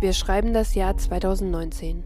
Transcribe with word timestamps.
Wir 0.00 0.14
schreiben 0.14 0.54
das 0.54 0.74
Jahr 0.74 0.96
2019. 0.96 2.04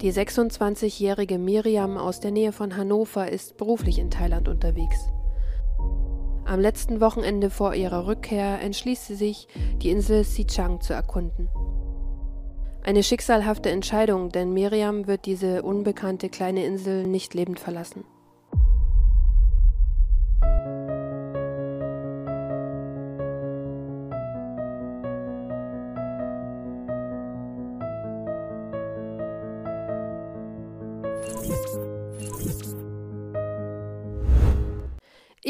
Die 0.00 0.10
26-jährige 0.10 1.36
Miriam 1.36 1.98
aus 1.98 2.20
der 2.20 2.30
Nähe 2.30 2.52
von 2.52 2.74
Hannover 2.74 3.30
ist 3.30 3.58
beruflich 3.58 3.98
in 3.98 4.10
Thailand 4.10 4.48
unterwegs. 4.48 5.10
Am 6.46 6.58
letzten 6.58 7.02
Wochenende 7.02 7.50
vor 7.50 7.74
ihrer 7.74 8.06
Rückkehr 8.06 8.62
entschließt 8.62 9.08
sie 9.08 9.14
sich, 9.14 9.46
die 9.82 9.90
Insel 9.90 10.24
Sichang 10.24 10.80
zu 10.80 10.94
erkunden. 10.94 11.50
Eine 12.82 13.02
schicksalhafte 13.02 13.68
Entscheidung, 13.68 14.30
denn 14.30 14.54
Miriam 14.54 15.06
wird 15.06 15.26
diese 15.26 15.64
unbekannte 15.64 16.30
kleine 16.30 16.64
Insel 16.64 17.06
nicht 17.06 17.34
lebend 17.34 17.60
verlassen. 17.60 18.04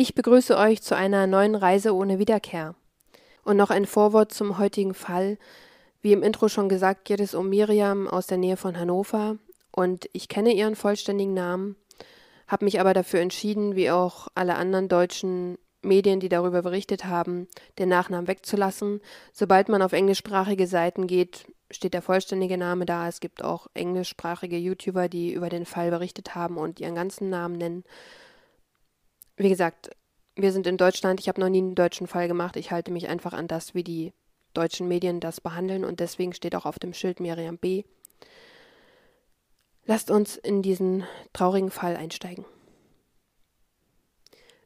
Ich 0.07 0.15
begrüße 0.15 0.57
euch 0.57 0.83
zu 0.83 0.95
einer 0.95 1.27
neuen 1.27 1.57
Reise 1.57 1.93
ohne 1.93 2.21
Wiederkehr. 2.21 2.77
Und 3.43 3.57
noch 3.57 3.71
ein 3.71 3.87
Vorwort 3.87 4.33
zum 4.33 4.57
heutigen 4.57 4.95
Fall. 4.95 5.37
Wie 6.01 6.13
im 6.13 6.23
Intro 6.23 6.47
schon 6.47 6.69
gesagt, 6.69 7.07
geht 7.07 7.19
es 7.19 7.35
um 7.35 7.49
Miriam 7.49 8.07
aus 8.07 8.29
der 8.29 8.39
Nähe 8.39 8.57
von 8.57 8.79
Hannover 8.79 9.37
und 9.73 10.09
ich 10.13 10.29
kenne 10.29 10.53
ihren 10.55 10.77
vollständigen 10.77 11.35
Namen, 11.35 11.75
habe 12.47 12.67
mich 12.67 12.79
aber 12.79 12.95
dafür 12.95 13.19
entschieden, 13.19 13.75
wie 13.75 13.91
auch 13.91 14.29
alle 14.37 14.55
anderen 14.55 14.87
deutschen 14.87 15.59
Medien, 15.83 16.21
die 16.21 16.29
darüber 16.29 16.63
berichtet 16.63 17.07
haben, 17.07 17.49
den 17.81 17.89
Nachnamen 17.89 18.29
wegzulassen. 18.29 19.01
Sobald 19.33 19.69
man 19.69 19.83
auf 19.83 19.93
englischsprachige 19.93 20.69
Seiten 20.69 21.09
geht, 21.09 21.53
steht 21.69 21.95
der 21.95 22.03
vollständige 22.03 22.59
Name 22.59 22.87
da. 22.87 23.09
Es 23.09 23.19
gibt 23.19 23.43
auch 23.43 23.67
englischsprachige 23.75 24.57
YouTuber, 24.57 25.09
die 25.09 25.33
über 25.33 25.49
den 25.49 25.67
Fall 25.67 25.91
berichtet 25.91 26.37
haben 26.37 26.59
und 26.59 26.79
ihren 26.79 26.95
ganzen 26.95 27.29
Namen 27.29 27.57
nennen 27.57 27.83
wie 29.37 29.49
gesagt, 29.49 29.91
wir 30.35 30.53
sind 30.53 30.67
in 30.67 30.77
Deutschland, 30.77 31.21
ich 31.21 31.29
habe 31.29 31.41
noch 31.41 31.49
nie 31.49 31.59
einen 31.59 31.75
deutschen 31.75 32.07
Fall 32.07 32.29
gemacht. 32.29 32.57
Ich 32.57 32.71
halte 32.71 32.93
mich 32.93 33.09
einfach 33.09 33.33
an 33.33 33.49
das, 33.49 33.75
wie 33.75 33.85
die 33.85 34.13
deutschen 34.53 34.87
Medien 34.89 35.21
das 35.21 35.41
behandeln 35.41 35.85
und 35.85 36.01
deswegen 36.01 36.33
steht 36.33 36.55
auch 36.55 36.67
auf 36.67 36.79
dem 36.79 36.93
Schild 36.93 37.21
Miriam 37.21 37.57
B. 37.59 37.85
Lasst 39.85 40.11
uns 40.11 40.37
in 40.37 40.63
diesen 40.63 41.05
traurigen 41.33 41.71
Fall 41.71 41.97
einsteigen. 41.97 42.45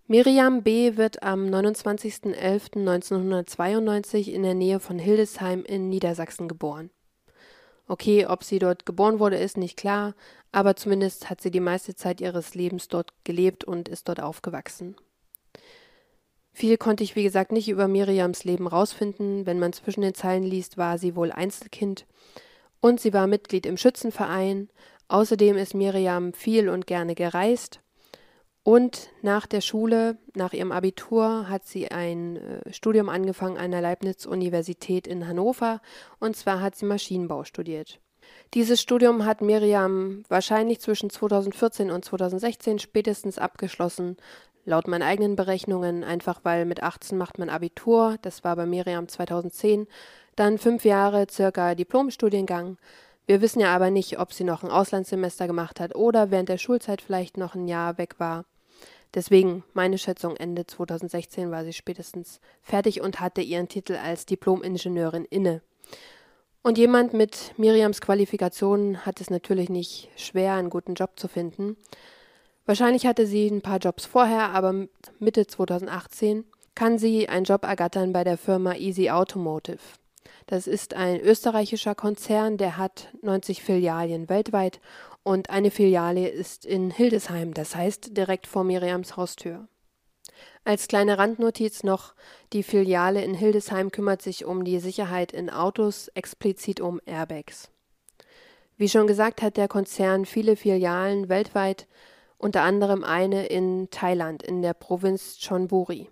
Miriam 0.06 0.64
B. 0.64 0.96
wird 0.96 1.22
am 1.22 1.46
29.11.1992 1.46 4.32
in 4.32 4.42
der 4.42 4.54
Nähe 4.54 4.80
von 4.80 4.98
Hildesheim 4.98 5.62
in 5.64 5.88
Niedersachsen 5.88 6.48
geboren. 6.48 6.90
Okay, 7.90 8.24
ob 8.24 8.44
sie 8.44 8.60
dort 8.60 8.86
geboren 8.86 9.18
wurde, 9.18 9.36
ist 9.36 9.56
nicht 9.56 9.76
klar, 9.76 10.14
aber 10.52 10.76
zumindest 10.76 11.28
hat 11.28 11.40
sie 11.40 11.50
die 11.50 11.58
meiste 11.58 11.96
Zeit 11.96 12.20
ihres 12.20 12.54
Lebens 12.54 12.86
dort 12.86 13.12
gelebt 13.24 13.64
und 13.64 13.88
ist 13.88 14.08
dort 14.08 14.22
aufgewachsen. 14.22 14.94
Viel 16.52 16.78
konnte 16.78 17.02
ich, 17.02 17.16
wie 17.16 17.24
gesagt, 17.24 17.50
nicht 17.50 17.68
über 17.68 17.88
Miriams 17.88 18.44
Leben 18.44 18.68
rausfinden. 18.68 19.44
Wenn 19.44 19.58
man 19.58 19.72
zwischen 19.72 20.02
den 20.02 20.14
Zeilen 20.14 20.44
liest, 20.44 20.78
war 20.78 20.98
sie 20.98 21.16
wohl 21.16 21.32
Einzelkind 21.32 22.06
und 22.80 23.00
sie 23.00 23.12
war 23.12 23.26
Mitglied 23.26 23.66
im 23.66 23.76
Schützenverein. 23.76 24.68
Außerdem 25.08 25.56
ist 25.56 25.74
Miriam 25.74 26.32
viel 26.32 26.68
und 26.68 26.86
gerne 26.86 27.16
gereist 27.16 27.80
und 28.62 29.08
nach 29.22 29.46
der 29.46 29.62
Schule, 29.62 30.18
nach 30.34 30.52
ihrem 30.52 30.70
Abitur, 30.70 31.48
hat 31.48 31.66
sie 31.66 31.90
ein 31.90 32.36
äh, 32.36 32.72
Studium 32.72 33.08
angefangen 33.08 33.56
an 33.56 33.70
der 33.70 33.80
Leibniz-Universität 33.80 35.06
in 35.06 35.26
Hannover. 35.26 35.80
Und 36.18 36.36
zwar 36.36 36.60
hat 36.60 36.76
sie 36.76 36.84
Maschinenbau 36.84 37.44
studiert. 37.44 38.00
Dieses 38.52 38.80
Studium 38.80 39.24
hat 39.24 39.40
Miriam 39.40 40.24
wahrscheinlich 40.28 40.80
zwischen 40.80 41.08
2014 41.08 41.90
und 41.90 42.04
2016 42.04 42.78
spätestens 42.78 43.38
abgeschlossen. 43.38 44.18
Laut 44.66 44.88
meinen 44.88 45.02
eigenen 45.02 45.36
Berechnungen, 45.36 46.04
einfach 46.04 46.40
weil 46.42 46.66
mit 46.66 46.82
18 46.82 47.16
macht 47.16 47.38
man 47.38 47.48
Abitur, 47.48 48.16
das 48.20 48.44
war 48.44 48.56
bei 48.56 48.66
Miriam 48.66 49.08
2010, 49.08 49.86
dann 50.36 50.58
fünf 50.58 50.84
Jahre 50.84 51.26
circa 51.30 51.74
Diplomstudiengang. 51.74 52.76
Wir 53.26 53.40
wissen 53.40 53.60
ja 53.60 53.74
aber 53.74 53.90
nicht, 53.90 54.18
ob 54.18 54.32
sie 54.32 54.44
noch 54.44 54.62
ein 54.62 54.70
Auslandssemester 54.70 55.46
gemacht 55.46 55.80
hat 55.80 55.94
oder 55.94 56.30
während 56.30 56.48
der 56.48 56.58
Schulzeit 56.58 57.00
vielleicht 57.00 57.36
noch 57.36 57.54
ein 57.54 57.68
Jahr 57.68 57.96
weg 57.96 58.16
war. 58.18 58.44
Deswegen 59.14 59.64
meine 59.72 59.98
Schätzung 59.98 60.36
Ende 60.36 60.66
2016 60.66 61.50
war 61.50 61.64
sie 61.64 61.72
spätestens 61.72 62.40
fertig 62.62 63.00
und 63.00 63.20
hatte 63.20 63.40
ihren 63.40 63.68
Titel 63.68 63.94
als 63.94 64.26
Diplom-Ingenieurin 64.26 65.24
inne. 65.24 65.62
Und 66.62 66.78
jemand 66.78 67.14
mit 67.14 67.54
Miriams 67.56 68.00
Qualifikationen 68.00 69.06
hat 69.06 69.20
es 69.20 69.30
natürlich 69.30 69.70
nicht 69.70 70.10
schwer, 70.16 70.54
einen 70.54 70.70
guten 70.70 70.94
Job 70.94 71.18
zu 71.18 71.26
finden. 71.26 71.76
Wahrscheinlich 72.66 73.06
hatte 73.06 73.26
sie 73.26 73.48
ein 73.48 73.62
paar 73.62 73.78
Jobs 73.78 74.04
vorher, 74.04 74.50
aber 74.50 74.86
Mitte 75.18 75.46
2018 75.46 76.44
kann 76.74 76.98
sie 76.98 77.28
einen 77.28 77.44
Job 77.44 77.64
ergattern 77.64 78.12
bei 78.12 78.24
der 78.24 78.38
Firma 78.38 78.74
Easy 78.74 79.10
Automotive. 79.10 79.80
Das 80.46 80.66
ist 80.66 80.94
ein 80.94 81.20
österreichischer 81.20 81.94
Konzern, 81.94 82.56
der 82.58 82.76
hat 82.76 83.08
90 83.22 83.62
Filialien 83.62 84.28
weltweit 84.28 84.80
und 85.22 85.50
eine 85.50 85.70
Filiale 85.70 86.28
ist 86.28 86.64
in 86.64 86.90
Hildesheim, 86.90 87.54
das 87.54 87.74
heißt 87.76 88.16
direkt 88.16 88.46
vor 88.46 88.64
Miriams 88.64 89.16
Haustür. 89.16 89.68
Als 90.64 90.88
kleine 90.88 91.18
Randnotiz 91.18 91.82
noch, 91.82 92.14
die 92.52 92.62
Filiale 92.62 93.24
in 93.24 93.34
Hildesheim 93.34 93.90
kümmert 93.90 94.22
sich 94.22 94.44
um 94.44 94.64
die 94.64 94.78
Sicherheit 94.78 95.32
in 95.32 95.50
Autos, 95.50 96.08
explizit 96.08 96.80
um 96.80 97.00
Airbags. 97.06 97.70
Wie 98.76 98.88
schon 98.88 99.06
gesagt, 99.06 99.42
hat 99.42 99.56
der 99.56 99.68
Konzern 99.68 100.24
viele 100.24 100.56
Filialen 100.56 101.28
weltweit, 101.28 101.86
unter 102.38 102.62
anderem 102.62 103.04
eine 103.04 103.46
in 103.46 103.90
Thailand 103.90 104.42
in 104.42 104.62
der 104.62 104.72
Provinz 104.72 105.38
Chonburi. 105.46 106.08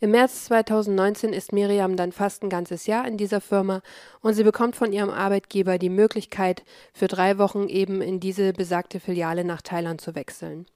Im 0.00 0.12
März 0.12 0.44
2019 0.44 1.32
ist 1.32 1.52
Miriam 1.52 1.96
dann 1.96 2.12
fast 2.12 2.44
ein 2.44 2.48
ganzes 2.48 2.86
Jahr 2.86 3.08
in 3.08 3.16
dieser 3.16 3.40
Firma 3.40 3.82
und 4.20 4.34
sie 4.34 4.44
bekommt 4.44 4.76
von 4.76 4.92
ihrem 4.92 5.10
Arbeitgeber 5.10 5.76
die 5.76 5.88
Möglichkeit, 5.88 6.62
für 6.92 7.08
drei 7.08 7.36
Wochen 7.38 7.68
eben 7.68 8.00
in 8.00 8.20
diese 8.20 8.52
besagte 8.52 9.00
Filiale 9.00 9.42
nach 9.42 9.60
Thailand 9.60 10.00
zu 10.00 10.14
wechseln. 10.14 10.66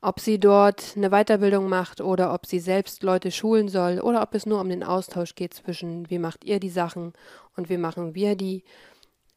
Ob 0.00 0.20
sie 0.20 0.40
dort 0.40 0.94
eine 0.96 1.10
Weiterbildung 1.10 1.68
macht 1.68 2.00
oder 2.00 2.32
ob 2.32 2.46
sie 2.46 2.58
selbst 2.58 3.02
Leute 3.02 3.30
schulen 3.30 3.68
soll 3.68 4.00
oder 4.00 4.22
ob 4.22 4.34
es 4.34 4.46
nur 4.46 4.62
um 4.62 4.70
den 4.70 4.84
Austausch 4.84 5.34
geht 5.34 5.52
zwischen 5.52 6.08
wie 6.08 6.18
macht 6.18 6.42
ihr 6.44 6.58
die 6.58 6.70
Sachen 6.70 7.12
und 7.56 7.68
wie 7.68 7.78
machen 7.78 8.14
wir 8.14 8.36
die, 8.36 8.64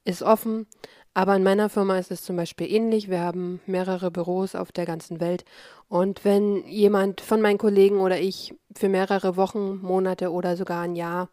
ist 0.05 0.23
offen. 0.23 0.65
Aber 1.13 1.35
in 1.35 1.43
meiner 1.43 1.69
Firma 1.69 1.97
ist 1.97 2.11
es 2.11 2.23
zum 2.23 2.35
Beispiel 2.35 2.71
ähnlich. 2.71 3.09
Wir 3.09 3.21
haben 3.21 3.59
mehrere 3.65 4.11
Büros 4.11 4.55
auf 4.55 4.71
der 4.71 4.85
ganzen 4.85 5.19
Welt. 5.19 5.43
Und 5.87 6.23
wenn 6.23 6.65
jemand 6.67 7.21
von 7.21 7.41
meinen 7.41 7.57
Kollegen 7.57 7.99
oder 7.99 8.19
ich 8.19 8.53
für 8.75 8.89
mehrere 8.89 9.35
Wochen, 9.35 9.79
Monate 9.81 10.31
oder 10.31 10.55
sogar 10.55 10.81
ein 10.81 10.95
Jahr 10.95 11.29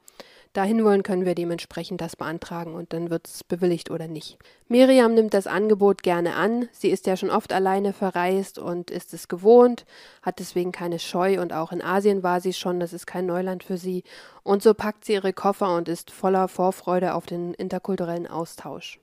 dahin 0.56 0.84
wollen, 0.84 1.02
können 1.02 1.26
wir 1.26 1.34
dementsprechend 1.34 2.00
das 2.00 2.16
beantragen 2.16 2.74
und 2.74 2.92
dann 2.92 3.10
wird 3.10 3.28
es 3.28 3.44
bewilligt 3.44 3.90
oder 3.90 4.08
nicht. 4.08 4.38
Miriam 4.68 5.14
nimmt 5.14 5.34
das 5.34 5.46
Angebot 5.46 6.02
gerne 6.02 6.34
an. 6.34 6.68
Sie 6.72 6.88
ist 6.88 7.06
ja 7.06 7.16
schon 7.16 7.30
oft 7.30 7.52
alleine 7.52 7.92
verreist 7.92 8.58
und 8.58 8.90
ist 8.90 9.12
es 9.12 9.28
gewohnt, 9.28 9.84
hat 10.22 10.38
deswegen 10.38 10.72
keine 10.72 10.98
Scheu 10.98 11.40
und 11.40 11.52
auch 11.52 11.72
in 11.72 11.82
Asien 11.82 12.22
war 12.22 12.40
sie 12.40 12.54
schon, 12.54 12.80
das 12.80 12.92
ist 12.92 13.06
kein 13.06 13.26
Neuland 13.26 13.64
für 13.64 13.76
sie. 13.76 14.02
Und 14.42 14.62
so 14.62 14.72
packt 14.72 15.04
sie 15.04 15.14
ihre 15.14 15.32
Koffer 15.32 15.76
und 15.76 15.88
ist 15.88 16.10
voller 16.10 16.48
Vorfreude 16.48 17.14
auf 17.14 17.26
den 17.26 17.52
interkulturellen 17.54 18.26
Austausch. 18.26 18.98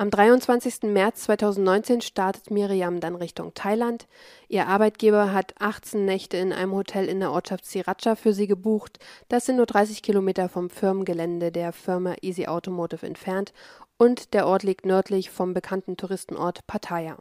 Am 0.00 0.08
23. 0.08 0.84
März 0.84 1.24
2019 1.24 2.00
startet 2.00 2.50
Miriam 2.50 3.00
dann 3.00 3.16
Richtung 3.16 3.52
Thailand. 3.52 4.06
Ihr 4.48 4.66
Arbeitgeber 4.66 5.34
hat 5.34 5.52
18 5.58 6.06
Nächte 6.06 6.38
in 6.38 6.54
einem 6.54 6.72
Hotel 6.72 7.04
in 7.04 7.20
der 7.20 7.32
Ortschaft 7.32 7.66
Sriracha 7.66 8.16
für 8.16 8.32
sie 8.32 8.46
gebucht. 8.46 8.98
Das 9.28 9.44
sind 9.44 9.56
nur 9.56 9.66
30 9.66 10.00
Kilometer 10.00 10.48
vom 10.48 10.70
Firmengelände 10.70 11.52
der 11.52 11.74
Firma 11.74 12.14
Easy 12.22 12.46
Automotive 12.46 13.04
entfernt 13.04 13.52
und 13.98 14.32
der 14.32 14.46
Ort 14.46 14.62
liegt 14.62 14.86
nördlich 14.86 15.28
vom 15.28 15.52
bekannten 15.52 15.98
Touristenort 15.98 16.66
Pattaya. 16.66 17.18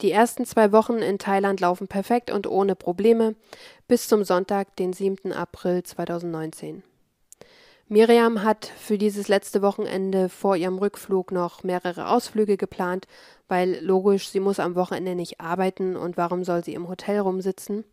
Die 0.00 0.12
ersten 0.12 0.46
zwei 0.46 0.70
Wochen 0.70 0.98
in 0.98 1.18
Thailand 1.18 1.58
laufen 1.58 1.88
perfekt 1.88 2.30
und 2.30 2.46
ohne 2.46 2.76
Probleme 2.76 3.34
bis 3.88 4.06
zum 4.06 4.22
Sonntag, 4.22 4.76
den 4.76 4.92
7. 4.92 5.32
April 5.32 5.82
2019. 5.82 6.84
Miriam 7.90 8.42
hat 8.42 8.66
für 8.66 8.98
dieses 8.98 9.28
letzte 9.28 9.62
Wochenende 9.62 10.28
vor 10.28 10.56
ihrem 10.56 10.76
Rückflug 10.76 11.32
noch 11.32 11.64
mehrere 11.64 12.10
Ausflüge 12.10 12.58
geplant, 12.58 13.06
weil 13.48 13.82
logisch, 13.82 14.28
sie 14.28 14.40
muss 14.40 14.60
am 14.60 14.74
Wochenende 14.74 15.14
nicht 15.14 15.40
arbeiten 15.40 15.96
und 15.96 16.18
warum 16.18 16.44
soll 16.44 16.62
sie 16.62 16.74
im 16.74 16.88
Hotel 16.88 17.20
rumsitzen? 17.20 17.84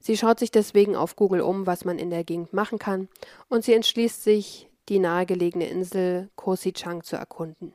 Sie 0.00 0.16
schaut 0.16 0.38
sich 0.38 0.52
deswegen 0.52 0.94
auf 0.94 1.16
Google 1.16 1.40
um, 1.40 1.66
was 1.66 1.84
man 1.84 1.98
in 1.98 2.10
der 2.10 2.22
Gegend 2.22 2.52
machen 2.52 2.78
kann, 2.78 3.08
und 3.48 3.64
sie 3.64 3.72
entschließt 3.72 4.22
sich, 4.22 4.68
die 4.88 5.00
nahegelegene 5.00 5.68
Insel 5.68 6.30
Kosichang 6.36 7.02
zu 7.02 7.16
erkunden. 7.16 7.74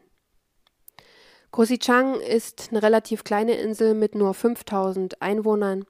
Kosichang 1.52 2.19
ist 2.19 2.69
eine 2.72 2.81
relativ 2.81 3.25
kleine 3.25 3.56
Insel 3.56 3.94
mit 3.94 4.16
nur 4.16 4.34
5000 4.34 5.22
Einwohnern. 5.22 5.86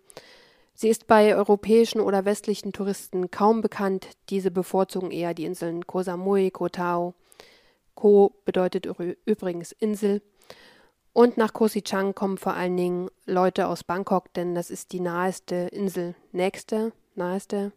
Sie 0.80 0.90
ist 0.90 1.08
bei 1.08 1.36
europäischen 1.36 2.00
oder 2.00 2.24
westlichen 2.24 2.72
Touristen 2.72 3.32
kaum 3.32 3.62
bekannt. 3.62 4.10
Diese 4.30 4.52
bevorzugen 4.52 5.10
eher 5.10 5.34
die 5.34 5.46
Inseln 5.46 5.88
Koh 5.88 6.04
Samui, 6.04 6.52
Koh 6.52 6.70
Tao. 6.70 7.16
Koh 7.96 8.34
bedeutet 8.46 8.88
übrigens 9.26 9.72
Insel. 9.72 10.22
Und 11.14 11.36
nach 11.36 11.54
Koh 11.54 11.68
Si 11.68 11.82
Chang 11.82 12.14
kommen 12.14 12.38
vor 12.38 12.54
allen 12.54 12.78
Dingen 12.78 13.10
Leute 13.26 13.70
aus 13.70 13.84
Bangkok, 13.84 14.32
denn 14.36 14.54
das 14.54 14.70
ist 14.70 14.92
die 14.92 15.00
naheste 15.00 15.56
Insel. 15.72 16.14
Nächste, 16.32 16.92
naheste, 17.16 17.72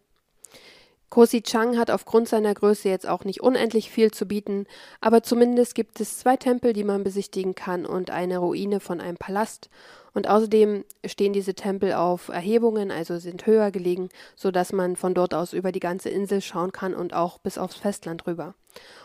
Koh 1.11 1.25
Si 1.25 1.43
Chang 1.43 1.77
hat 1.77 1.91
aufgrund 1.91 2.29
seiner 2.29 2.55
Größe 2.55 2.89
jetzt 2.89 3.09
auch 3.09 3.25
nicht 3.25 3.41
unendlich 3.41 3.91
viel 3.91 4.13
zu 4.13 4.27
bieten, 4.27 4.67
aber 5.01 5.25
zumindest 5.25 5.75
gibt 5.75 6.01
es 6.01 6.19
zwei 6.19 6.37
Tempel, 6.37 6.73
die 6.73 6.85
man 6.85 7.03
besichtigen 7.03 7.57
kann 7.57 7.85
und 7.85 8.11
eine 8.11 8.39
Ruine 8.39 8.79
von 8.79 9.01
einem 9.01 9.17
Palast. 9.17 9.71
Und 10.13 10.29
außerdem 10.29 10.85
stehen 11.05 11.33
diese 11.33 11.55
Tempel 11.55 11.93
auf 11.93 12.29
Erhebungen, 12.29 12.91
also 12.91 13.19
sind 13.19 13.47
höher 13.47 13.71
gelegen, 13.71 14.09
so 14.35 14.51
dass 14.51 14.73
man 14.73 14.97
von 14.97 15.15
dort 15.15 15.35
aus 15.35 15.53
über 15.53 15.73
die 15.73 15.81
ganze 15.81 16.09
Insel 16.09 16.41
schauen 16.41 16.73
kann 16.73 16.95
und 16.95 17.15
auch 17.15 17.39
bis 17.39 17.59
aufs 17.59 17.77
Festland 17.77 18.27
rüber. 18.27 18.55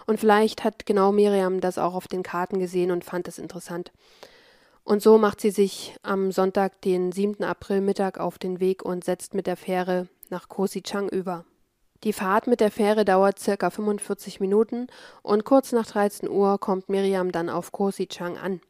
Und 0.07 0.19
vielleicht 0.19 0.63
hat 0.63 0.85
genau 0.85 1.11
Miriam 1.11 1.61
das 1.61 1.77
auch 1.77 1.93
auf 1.93 2.07
den 2.07 2.23
Karten 2.23 2.59
gesehen 2.59 2.91
und 2.91 3.05
fand 3.05 3.27
es 3.27 3.37
interessant. 3.37 3.91
Und 4.83 5.01
so 5.01 5.17
macht 5.17 5.41
sie 5.41 5.49
sich 5.49 5.95
am 6.03 6.31
Sonntag, 6.31 6.81
den 6.81 7.11
7. 7.11 7.43
April 7.43 7.81
Mittag 7.81 8.19
auf 8.19 8.37
den 8.37 8.59
Weg 8.59 8.83
und 8.85 9.03
setzt 9.03 9.33
mit 9.33 9.47
der 9.47 9.57
Fähre 9.57 10.07
nach 10.29 10.47
Koh 10.47 10.67
Si 10.67 10.83
Chang 10.83 11.09
über. 11.09 11.43
Die 12.03 12.13
Fahrt 12.13 12.45
mit 12.45 12.59
der 12.59 12.69
Fähre 12.69 13.03
dauert 13.03 13.39
circa 13.39 13.71
45 13.71 14.39
Minuten 14.39 14.87
und 15.23 15.43
kurz 15.43 15.71
nach 15.71 15.87
13 15.87 16.29
Uhr 16.29 16.59
kommt 16.59 16.87
Miriam 16.87 17.31
dann 17.31 17.49
auf 17.49 17.71
Koh 17.71 17.89
Si 17.89 18.05
Chang 18.05 18.37
an. 18.37 18.61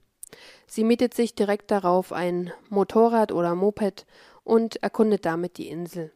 Sie 0.67 0.83
mietet 0.83 1.13
sich 1.13 1.35
direkt 1.35 1.71
darauf 1.71 2.11
ein 2.11 2.51
Motorrad 2.69 3.31
oder 3.31 3.55
Moped 3.55 4.05
und 4.43 4.81
erkundet 4.83 5.25
damit 5.25 5.57
die 5.57 5.69
Insel. 5.69 6.11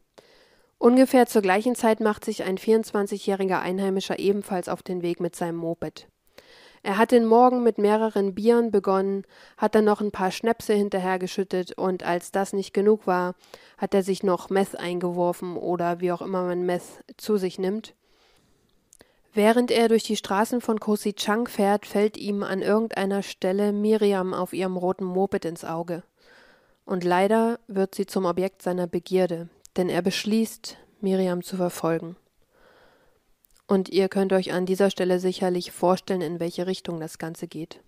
Ungefähr 0.77 1.25
zur 1.25 1.41
gleichen 1.41 1.75
Zeit 1.75 1.99
macht 1.99 2.23
sich 2.23 2.43
ein 2.43 2.57
24-jähriger 2.57 3.59
Einheimischer 3.59 4.17
ebenfalls 4.17 4.69
auf 4.69 4.81
den 4.81 5.01
Weg 5.01 5.19
mit 5.19 5.35
seinem 5.35 5.57
Moped. 5.57 6.07
Er 6.81 6.97
hat 6.97 7.11
den 7.11 7.25
Morgen 7.25 7.63
mit 7.63 7.77
mehreren 7.77 8.33
Bieren 8.33 8.71
begonnen, 8.71 9.25
hat 9.57 9.75
dann 9.75 9.83
noch 9.83 9.99
ein 9.99 10.11
paar 10.11 10.31
Schnäpse 10.31 10.73
hinterhergeschüttet 10.73 11.77
und 11.77 12.03
als 12.03 12.31
das 12.31 12.53
nicht 12.53 12.73
genug 12.73 13.05
war, 13.05 13.35
hat 13.77 13.93
er 13.93 14.03
sich 14.03 14.23
noch 14.23 14.49
Meth 14.49 14.79
eingeworfen 14.79 15.57
oder 15.57 15.99
wie 15.99 16.13
auch 16.13 16.21
immer 16.21 16.43
man 16.43 16.65
Meth 16.65 17.03
zu 17.17 17.35
sich 17.35 17.59
nimmt. 17.59 17.93
Während 19.33 19.69
er 19.69 19.87
durch 19.87 20.03
die 20.03 20.15
Straßen 20.15 20.59
von 20.59 20.79
Kosi 20.79 21.13
Chang 21.13 21.47
fährt, 21.47 21.85
fällt 21.85 22.17
ihm 22.17 22.43
an 22.43 22.61
irgendeiner 22.61 23.21
Stelle 23.21 23.71
Miriam 23.71 24.33
auf 24.33 24.53
ihrem 24.53 24.75
roten 24.75 25.05
Moped 25.05 25.45
ins 25.45 25.63
Auge. 25.63 26.03
Und 26.85 27.03
leider 27.03 27.59
wird 27.67 27.93
sie 27.93 28.07
zum 28.07 28.25
Objekt 28.25 28.63
seiner 28.63 28.87
Begierde, 28.87 29.49
denn 29.77 29.89
er 29.89 30.01
beschließt, 30.01 30.77
Miriam 31.01 31.43
zu 31.43 31.57
verfolgen. 31.57 32.15
Und 33.67 33.89
ihr 33.89 34.09
könnt 34.09 34.33
euch 34.33 34.51
an 34.51 34.65
dieser 34.65 34.89
Stelle 34.89 35.19
sicherlich 35.19 35.71
vorstellen, 35.71 36.21
in 36.21 36.39
welche 36.39 36.65
Richtung 36.65 36.99
das 36.99 37.19
Ganze 37.19 37.47
geht. 37.47 37.81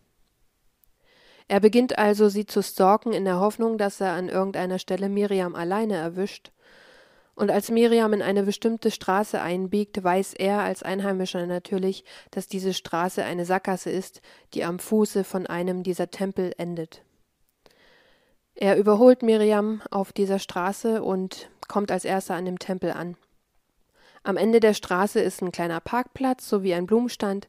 Er 1.47 1.59
beginnt 1.59 1.97
also, 1.97 2.29
sie 2.29 2.45
zu 2.45 2.61
stalken, 2.61 3.11
in 3.13 3.25
der 3.25 3.39
Hoffnung, 3.39 3.79
dass 3.79 3.99
er 3.99 4.13
an 4.13 4.29
irgendeiner 4.29 4.77
Stelle 4.77 5.09
Miriam 5.09 5.55
alleine 5.55 5.95
erwischt. 5.95 6.51
Und 7.35 7.49
als 7.49 7.71
Miriam 7.71 8.13
in 8.13 8.21
eine 8.21 8.43
bestimmte 8.43 8.91
Straße 8.91 9.41
einbiegt, 9.41 10.03
weiß 10.03 10.33
er 10.33 10.59
als 10.59 10.83
Einheimischer 10.83 11.45
natürlich, 11.45 12.03
dass 12.29 12.47
diese 12.47 12.73
Straße 12.73 13.23
eine 13.23 13.45
Sackgasse 13.45 13.89
ist, 13.89 14.21
die 14.53 14.63
am 14.63 14.79
Fuße 14.79 15.23
von 15.23 15.47
einem 15.47 15.83
dieser 15.83 16.11
Tempel 16.11 16.53
endet. 16.57 17.03
Er 18.53 18.77
überholt 18.77 19.23
Miriam 19.23 19.81
auf 19.89 20.13
dieser 20.13 20.39
Straße 20.39 21.01
und 21.01 21.49
kommt 21.67 21.91
als 21.91 22.05
erster 22.05 22.35
an 22.35 22.45
dem 22.45 22.59
Tempel 22.59 22.91
an. 22.91 23.15
Am 24.23 24.37
Ende 24.37 24.59
der 24.59 24.75
Straße 24.75 25.19
ist 25.19 25.41
ein 25.41 25.51
kleiner 25.51 25.79
Parkplatz 25.79 26.47
sowie 26.47 26.75
ein 26.75 26.85
Blumenstand 26.85 27.47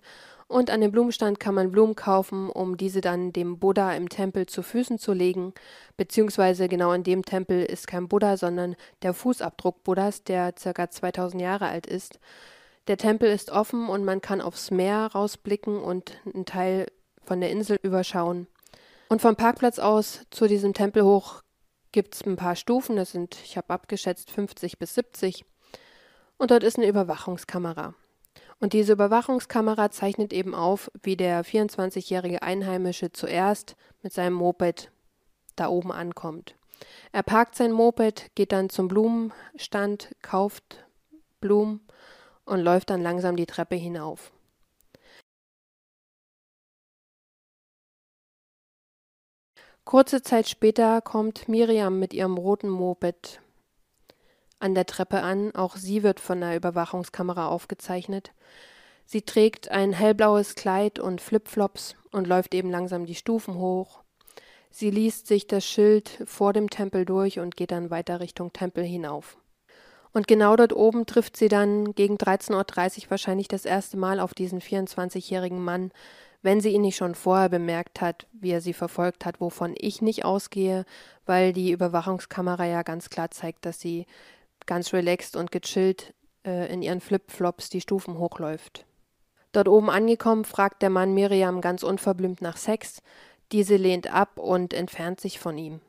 und 0.52 0.70
an 0.70 0.82
dem 0.82 0.92
Blumenstand 0.92 1.40
kann 1.40 1.54
man 1.54 1.72
Blumen 1.72 1.96
kaufen, 1.96 2.50
um 2.50 2.76
diese 2.76 3.00
dann 3.00 3.32
dem 3.32 3.58
Buddha 3.58 3.94
im 3.94 4.08
Tempel 4.08 4.46
zu 4.46 4.62
Füßen 4.62 4.98
zu 4.98 5.12
legen, 5.12 5.54
beziehungsweise 5.96 6.68
genau 6.68 6.92
in 6.92 7.02
dem 7.02 7.24
Tempel 7.24 7.64
ist 7.64 7.86
kein 7.86 8.06
Buddha, 8.06 8.36
sondern 8.36 8.76
der 9.02 9.14
Fußabdruck 9.14 9.82
Buddhas, 9.82 10.24
der 10.24 10.54
circa 10.58 10.90
2000 10.90 11.40
Jahre 11.40 11.66
alt 11.66 11.86
ist. 11.86 12.20
Der 12.86 12.98
Tempel 12.98 13.32
ist 13.32 13.50
offen 13.50 13.88
und 13.88 14.04
man 14.04 14.20
kann 14.20 14.40
aufs 14.40 14.70
Meer 14.70 15.10
rausblicken 15.14 15.80
und 15.80 16.18
einen 16.26 16.44
Teil 16.44 16.86
von 17.22 17.40
der 17.40 17.50
Insel 17.50 17.78
überschauen. 17.82 18.46
Und 19.08 19.22
vom 19.22 19.36
Parkplatz 19.36 19.78
aus 19.78 20.26
zu 20.30 20.48
diesem 20.48 20.74
Tempel 20.74 21.04
hoch 21.04 21.42
gibt 21.92 22.14
es 22.14 22.26
ein 22.26 22.36
paar 22.36 22.56
Stufen, 22.56 22.96
das 22.96 23.12
sind, 23.12 23.36
ich 23.44 23.56
habe 23.56 23.70
abgeschätzt, 23.70 24.30
50 24.30 24.78
bis 24.78 24.94
70 24.94 25.44
und 26.36 26.50
dort 26.50 26.62
ist 26.62 26.76
eine 26.76 26.88
Überwachungskamera. 26.88 27.94
Und 28.62 28.74
diese 28.74 28.92
Überwachungskamera 28.92 29.90
zeichnet 29.90 30.32
eben 30.32 30.54
auf, 30.54 30.88
wie 31.02 31.16
der 31.16 31.44
24-jährige 31.44 32.42
Einheimische 32.42 33.10
zuerst 33.10 33.74
mit 34.04 34.12
seinem 34.12 34.34
Moped 34.34 34.92
da 35.56 35.66
oben 35.66 35.90
ankommt. 35.90 36.54
Er 37.10 37.24
parkt 37.24 37.56
sein 37.56 37.72
Moped, 37.72 38.30
geht 38.36 38.52
dann 38.52 38.70
zum 38.70 38.86
Blumenstand, 38.86 40.14
kauft 40.22 40.84
Blumen 41.40 41.80
und 42.44 42.60
läuft 42.60 42.90
dann 42.90 43.02
langsam 43.02 43.34
die 43.34 43.46
Treppe 43.46 43.74
hinauf. 43.74 44.32
Kurze 49.84 50.22
Zeit 50.22 50.48
später 50.48 51.00
kommt 51.00 51.48
Miriam 51.48 51.98
mit 51.98 52.14
ihrem 52.14 52.38
roten 52.38 52.68
Moped 52.68 53.41
an 54.62 54.74
der 54.74 54.86
Treppe 54.86 55.22
an, 55.22 55.54
auch 55.54 55.76
sie 55.76 56.02
wird 56.02 56.20
von 56.20 56.40
der 56.40 56.56
Überwachungskamera 56.56 57.48
aufgezeichnet. 57.48 58.32
Sie 59.04 59.22
trägt 59.22 59.70
ein 59.70 59.92
hellblaues 59.92 60.54
Kleid 60.54 60.98
und 60.98 61.20
Flipflops 61.20 61.96
und 62.12 62.26
läuft 62.26 62.54
eben 62.54 62.70
langsam 62.70 63.04
die 63.04 63.14
Stufen 63.14 63.54
hoch. 63.56 64.02
Sie 64.70 64.90
liest 64.90 65.26
sich 65.26 65.46
das 65.46 65.66
Schild 65.66 66.22
vor 66.24 66.52
dem 66.52 66.70
Tempel 66.70 67.04
durch 67.04 67.38
und 67.38 67.56
geht 67.56 67.72
dann 67.72 67.90
weiter 67.90 68.20
Richtung 68.20 68.52
Tempel 68.52 68.84
hinauf. 68.84 69.36
Und 70.14 70.28
genau 70.28 70.56
dort 70.56 70.72
oben 70.72 71.06
trifft 71.06 71.36
sie 71.36 71.48
dann 71.48 71.94
gegen 71.94 72.16
13.30 72.16 73.04
Uhr 73.04 73.10
wahrscheinlich 73.10 73.48
das 73.48 73.64
erste 73.64 73.96
Mal 73.96 74.20
auf 74.20 74.34
diesen 74.34 74.60
24-jährigen 74.60 75.62
Mann, 75.62 75.90
wenn 76.42 76.60
sie 76.60 76.70
ihn 76.70 76.82
nicht 76.82 76.96
schon 76.96 77.14
vorher 77.14 77.48
bemerkt 77.48 78.00
hat, 78.00 78.26
wie 78.32 78.50
er 78.50 78.60
sie 78.60 78.72
verfolgt 78.74 79.24
hat, 79.24 79.40
wovon 79.40 79.74
ich 79.76 80.02
nicht 80.02 80.24
ausgehe, 80.24 80.84
weil 81.24 81.52
die 81.52 81.70
Überwachungskamera 81.70 82.66
ja 82.66 82.82
ganz 82.82 83.10
klar 83.10 83.30
zeigt, 83.30 83.64
dass 83.64 83.80
sie 83.80 84.06
ganz 84.66 84.92
relaxed 84.92 85.36
und 85.36 85.50
gechillt 85.50 86.14
äh, 86.44 86.72
in 86.72 86.82
ihren 86.82 87.00
Flipflops 87.00 87.70
die 87.70 87.80
Stufen 87.80 88.18
hochläuft. 88.18 88.86
Dort 89.52 89.68
oben 89.68 89.90
angekommen, 89.90 90.44
fragt 90.44 90.82
der 90.82 90.90
Mann 90.90 91.14
Miriam 91.14 91.60
ganz 91.60 91.82
unverblümt 91.82 92.40
nach 92.40 92.56
Sex. 92.56 93.02
Diese 93.52 93.76
lehnt 93.76 94.12
ab 94.12 94.38
und 94.38 94.72
entfernt 94.72 95.20
sich 95.20 95.38
von 95.38 95.58
ihm. 95.58 95.80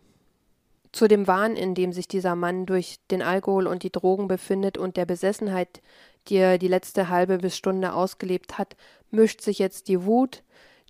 Zu 0.91 1.07
dem 1.07 1.27
Wahn, 1.27 1.55
in 1.55 1.73
dem 1.73 1.93
sich 1.93 2.07
dieser 2.07 2.35
Mann 2.35 2.65
durch 2.65 2.97
den 3.09 3.21
Alkohol 3.21 3.65
und 3.65 3.83
die 3.83 3.91
Drogen 3.91 4.27
befindet 4.27 4.77
und 4.77 4.97
der 4.97 5.05
Besessenheit, 5.05 5.81
die 6.27 6.35
er 6.35 6.57
die 6.57 6.67
letzte 6.67 7.09
halbe 7.09 7.39
bis 7.39 7.57
Stunde 7.57 7.93
ausgelebt 7.93 8.57
hat, 8.57 8.75
mischt 9.09 9.41
sich 9.41 9.59
jetzt 9.59 9.87
die 9.87 10.03
Wut, 10.05 10.43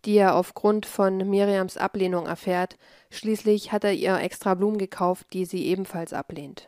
die 0.04 0.18
er 0.18 0.36
aufgrund 0.36 0.86
von 0.86 1.18
Miriams 1.30 1.78
Ablehnung 1.78 2.26
erfährt. 2.26 2.78
Schließlich 3.12 3.72
hat 3.72 3.84
er 3.84 3.94
ihr 3.94 4.18
extra 4.20 4.56
Blumen 4.56 4.78
gekauft, 4.78 5.28
die 5.32 5.46
sie 5.46 5.66
ebenfalls 5.68 6.12
ablehnt. 6.12 6.68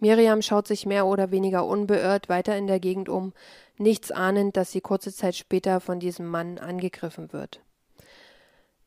Miriam 0.00 0.42
schaut 0.42 0.66
sich 0.68 0.86
mehr 0.86 1.06
oder 1.06 1.30
weniger 1.30 1.66
unbeirrt 1.66 2.28
weiter 2.28 2.56
in 2.56 2.66
der 2.66 2.80
Gegend 2.80 3.08
um, 3.08 3.32
nichts 3.78 4.10
ahnend, 4.10 4.56
dass 4.56 4.72
sie 4.72 4.80
kurze 4.80 5.12
Zeit 5.12 5.34
später 5.34 5.80
von 5.80 6.00
diesem 6.00 6.26
Mann 6.26 6.58
angegriffen 6.58 7.32
wird. 7.32 7.60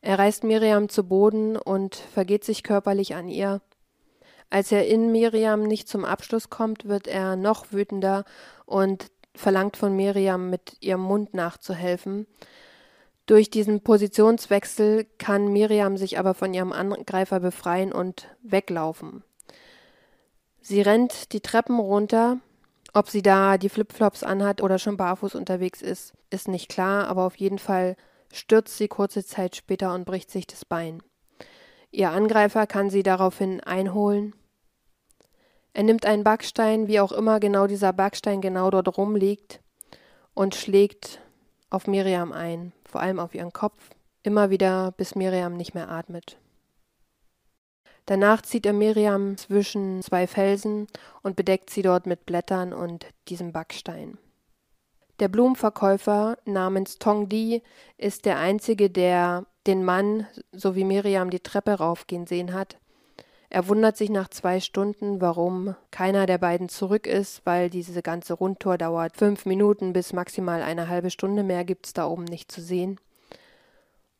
Er 0.01 0.17
reißt 0.17 0.43
Miriam 0.43 0.89
zu 0.89 1.03
Boden 1.03 1.57
und 1.57 1.95
vergeht 1.95 2.43
sich 2.43 2.63
körperlich 2.63 3.13
an 3.15 3.27
ihr. 3.27 3.61
Als 4.49 4.71
er 4.71 4.87
in 4.87 5.11
Miriam 5.11 5.63
nicht 5.63 5.87
zum 5.87 6.03
Abschluss 6.03 6.49
kommt, 6.49 6.87
wird 6.87 7.07
er 7.07 7.35
noch 7.35 7.71
wütender 7.71 8.25
und 8.65 9.11
verlangt 9.35 9.77
von 9.77 9.95
Miriam, 9.95 10.49
mit 10.49 10.77
ihrem 10.81 11.01
Mund 11.01 11.33
nachzuhelfen. 11.33 12.27
Durch 13.27 13.49
diesen 13.49 13.81
Positionswechsel 13.81 15.05
kann 15.17 15.53
Miriam 15.53 15.95
sich 15.95 16.19
aber 16.19 16.33
von 16.33 16.53
ihrem 16.53 16.73
Angreifer 16.73 17.39
befreien 17.39 17.93
und 17.93 18.27
weglaufen. 18.41 19.23
Sie 20.71 20.79
rennt 20.79 21.33
die 21.33 21.41
Treppen 21.41 21.81
runter, 21.81 22.37
Ob 22.93 23.09
sie 23.09 23.21
da 23.21 23.57
die 23.57 23.67
Flipflops 23.67 24.23
anhat 24.23 24.61
oder 24.61 24.79
schon 24.79 24.95
barfuß 24.95 25.35
unterwegs 25.35 25.81
ist, 25.81 26.13
ist 26.29 26.47
nicht 26.47 26.69
klar, 26.69 27.09
aber 27.09 27.25
auf 27.25 27.35
jeden 27.35 27.59
Fall 27.59 27.97
stürzt 28.31 28.77
sie 28.77 28.87
kurze 28.87 29.25
Zeit 29.25 29.57
später 29.57 29.93
und 29.93 30.05
bricht 30.05 30.31
sich 30.31 30.47
das 30.47 30.63
Bein. 30.63 31.03
Ihr 31.91 32.11
Angreifer 32.11 32.67
kann 32.67 32.89
sie 32.89 33.03
daraufhin 33.03 33.59
einholen. 33.59 34.33
Er 35.73 35.83
nimmt 35.83 36.05
einen 36.05 36.23
Backstein, 36.23 36.87
wie 36.87 37.01
auch 37.01 37.11
immer 37.11 37.41
genau 37.41 37.67
dieser 37.67 37.91
Backstein 37.91 38.39
genau 38.39 38.69
dort 38.69 38.97
rumliegt, 38.97 39.59
und 40.33 40.55
schlägt 40.55 41.19
auf 41.69 41.85
Miriam 41.85 42.31
ein, 42.31 42.71
vor 42.85 43.01
allem 43.01 43.19
auf 43.19 43.35
ihren 43.35 43.51
Kopf, 43.51 43.89
immer 44.23 44.49
wieder, 44.49 44.93
bis 44.95 45.15
Miriam 45.15 45.57
nicht 45.57 45.73
mehr 45.73 45.91
atmet. 45.91 46.37
Danach 48.11 48.41
zieht 48.41 48.65
er 48.65 48.73
Miriam 48.73 49.37
zwischen 49.37 50.01
zwei 50.01 50.27
Felsen 50.27 50.87
und 51.23 51.37
bedeckt 51.37 51.69
sie 51.69 51.81
dort 51.81 52.05
mit 52.05 52.25
Blättern 52.25 52.73
und 52.73 53.05
diesem 53.29 53.53
Backstein. 53.53 54.17
Der 55.21 55.29
Blumenverkäufer 55.29 56.37
namens 56.43 56.99
Tong 56.99 57.29
Di 57.29 57.61
ist 57.97 58.25
der 58.25 58.37
einzige, 58.37 58.89
der 58.89 59.45
den 59.65 59.85
Mann 59.85 60.27
sowie 60.51 60.83
Miriam 60.83 61.29
die 61.29 61.39
Treppe 61.39 61.75
raufgehen 61.75 62.27
sehen 62.27 62.53
hat. 62.53 62.79
Er 63.49 63.69
wundert 63.69 63.95
sich 63.95 64.09
nach 64.09 64.27
zwei 64.27 64.59
Stunden, 64.59 65.21
warum 65.21 65.77
keiner 65.89 66.25
der 66.25 66.37
beiden 66.37 66.67
zurück 66.67 67.07
ist, 67.07 67.45
weil 67.45 67.69
diese 67.69 68.01
ganze 68.01 68.33
Rundtour 68.33 68.77
dauert 68.77 69.15
fünf 69.15 69.45
Minuten 69.45 69.93
bis 69.93 70.11
maximal 70.11 70.61
eine 70.63 70.89
halbe 70.89 71.11
Stunde 71.11 71.43
mehr 71.43 71.63
gibt's 71.63 71.93
da 71.93 72.07
oben 72.07 72.25
nicht 72.25 72.51
zu 72.51 72.59
sehen. 72.61 72.99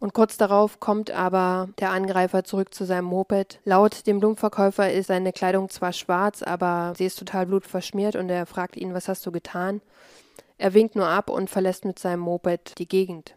Und 0.01 0.15
kurz 0.15 0.35
darauf 0.35 0.79
kommt 0.79 1.11
aber 1.11 1.69
der 1.79 1.91
Angreifer 1.91 2.43
zurück 2.43 2.73
zu 2.73 2.85
seinem 2.85 3.05
Moped. 3.05 3.59
Laut 3.65 4.07
dem 4.07 4.19
Blumenverkäufer 4.19 4.91
ist 4.91 5.07
seine 5.07 5.31
Kleidung 5.31 5.69
zwar 5.69 5.93
schwarz, 5.93 6.41
aber 6.41 6.93
sie 6.97 7.05
ist 7.05 7.19
total 7.19 7.45
blutverschmiert 7.45 8.15
und 8.15 8.27
er 8.29 8.47
fragt 8.47 8.75
ihn, 8.75 8.95
was 8.95 9.07
hast 9.07 9.23
du 9.27 9.31
getan? 9.31 9.79
Er 10.57 10.73
winkt 10.73 10.95
nur 10.95 11.05
ab 11.05 11.29
und 11.29 11.51
verlässt 11.51 11.85
mit 11.85 11.99
seinem 11.99 12.21
Moped 12.21 12.79
die 12.79 12.87
Gegend. 12.87 13.35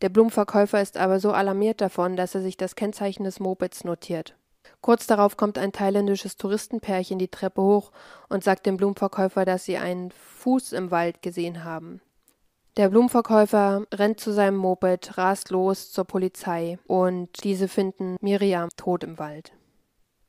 Der 0.00 0.08
Blumenverkäufer 0.08 0.80
ist 0.80 0.96
aber 0.96 1.20
so 1.20 1.30
alarmiert 1.30 1.82
davon, 1.82 2.16
dass 2.16 2.34
er 2.34 2.40
sich 2.40 2.56
das 2.56 2.74
Kennzeichen 2.74 3.24
des 3.24 3.38
Mopeds 3.38 3.84
notiert. 3.84 4.36
Kurz 4.80 5.06
darauf 5.06 5.36
kommt 5.36 5.58
ein 5.58 5.72
thailändisches 5.72 6.38
Touristenpärchen 6.38 7.18
die 7.18 7.28
Treppe 7.28 7.60
hoch 7.60 7.92
und 8.30 8.42
sagt 8.42 8.64
dem 8.64 8.78
Blumenverkäufer, 8.78 9.44
dass 9.44 9.66
sie 9.66 9.76
einen 9.76 10.10
Fuß 10.10 10.72
im 10.72 10.90
Wald 10.90 11.20
gesehen 11.20 11.64
haben. 11.64 12.00
Der 12.80 12.88
Blumenverkäufer 12.88 13.84
rennt 13.92 14.20
zu 14.20 14.32
seinem 14.32 14.56
Moped, 14.56 15.18
rast 15.18 15.50
los 15.50 15.92
zur 15.92 16.06
Polizei 16.06 16.78
und 16.86 17.44
diese 17.44 17.68
finden 17.68 18.16
Miriam 18.22 18.70
tot 18.74 19.04
im 19.04 19.18
Wald. 19.18 19.52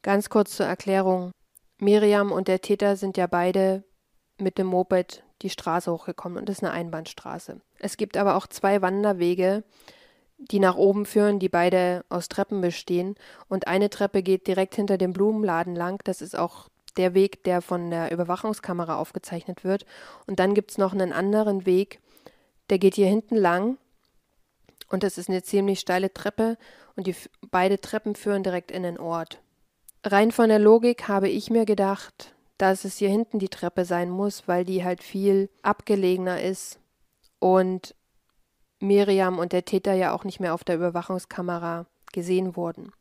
Ganz 0.02 0.28
kurz 0.28 0.58
zur 0.58 0.66
Erklärung. 0.66 1.32
Miriam 1.80 2.34
und 2.34 2.50
der 2.50 2.60
Täter 2.60 2.98
sind 2.98 3.16
ja 3.16 3.28
beide 3.28 3.86
mit 4.38 4.58
dem 4.58 4.68
Moped 4.68 5.24
die 5.44 5.50
Straße 5.50 5.90
hochgekommen 5.90 6.40
und 6.40 6.50
das 6.50 6.58
ist 6.58 6.64
eine 6.66 6.74
Einbahnstraße. 6.74 7.62
Es 7.80 7.96
gibt 7.96 8.18
aber 8.18 8.36
auch 8.36 8.48
zwei 8.48 8.82
Wanderwege, 8.82 9.64
die 10.38 10.60
nach 10.60 10.76
oben 10.76 11.06
führen, 11.06 11.40
die 11.40 11.48
beide 11.48 12.04
aus 12.10 12.28
Treppen 12.28 12.60
bestehen 12.60 13.16
und 13.48 13.68
eine 13.68 13.90
Treppe 13.90 14.24
geht 14.24 14.48
direkt 14.48 14.76
hinter 14.76 14.98
dem 14.98 15.14
Blumenladen 15.14 15.74
lang. 15.74 16.02
Das 16.04 16.22
ist 16.22 16.38
auch 16.38 16.68
der 16.98 17.14
Weg, 17.14 17.46
der 17.46 17.62
von 17.62 17.92
der 17.92 18.12
Überwachungskamera 18.12 18.98
aufgezeichnet 18.98 19.64
wird. 19.64 19.86
Und 20.28 20.42
dann 20.42 20.54
gibt 20.54 20.72
es 20.72 20.78
noch 20.78 20.92
einen 20.92 21.14
anderen 21.14 21.66
Weg, 21.66 22.02
der 22.72 22.80
geht 22.80 22.96
hier 22.96 23.08
hinten 23.08 23.36
lang 23.36 23.78
und 24.90 25.04
das 25.04 25.18
ist 25.18 25.30
eine 25.30 25.44
ziemlich 25.44 25.80
steile 25.80 26.14
Treppe 26.14 26.58
und 26.96 27.06
die 27.06 27.16
beide 27.52 27.80
Treppen 27.80 28.16
führen 28.16 28.44
direkt 28.44 28.72
in 28.72 28.84
den 28.84 28.98
Ort. 28.98 29.42
Rein 30.04 30.32
von 30.32 30.50
der 30.50 30.58
Logik 30.58 31.08
habe 31.08 31.30
ich 31.30 31.52
mir 31.52 31.66
gedacht, 31.66 32.34
dass 32.58 32.86
es 32.86 32.98
hier 32.98 33.10
hinten 33.10 33.40
die 33.40 33.50
Treppe 33.50 33.86
sein 33.86 34.10
muss, 34.10 34.48
weil 34.48 34.66
die 34.66 34.84
halt 34.84 35.04
viel 35.04 35.50
abgelegener 35.62 36.42
ist 36.42 36.80
und 37.40 37.94
Miriam 38.80 39.38
und 39.38 39.52
der 39.52 39.66
Täter 39.66 39.94
ja 39.94 40.14
auch 40.14 40.24
nicht 40.24 40.40
mehr 40.40 40.54
auf 40.54 40.64
der 40.64 40.76
Überwachungskamera 40.76 41.86
gesehen 42.14 42.56
wurden. 42.56 42.94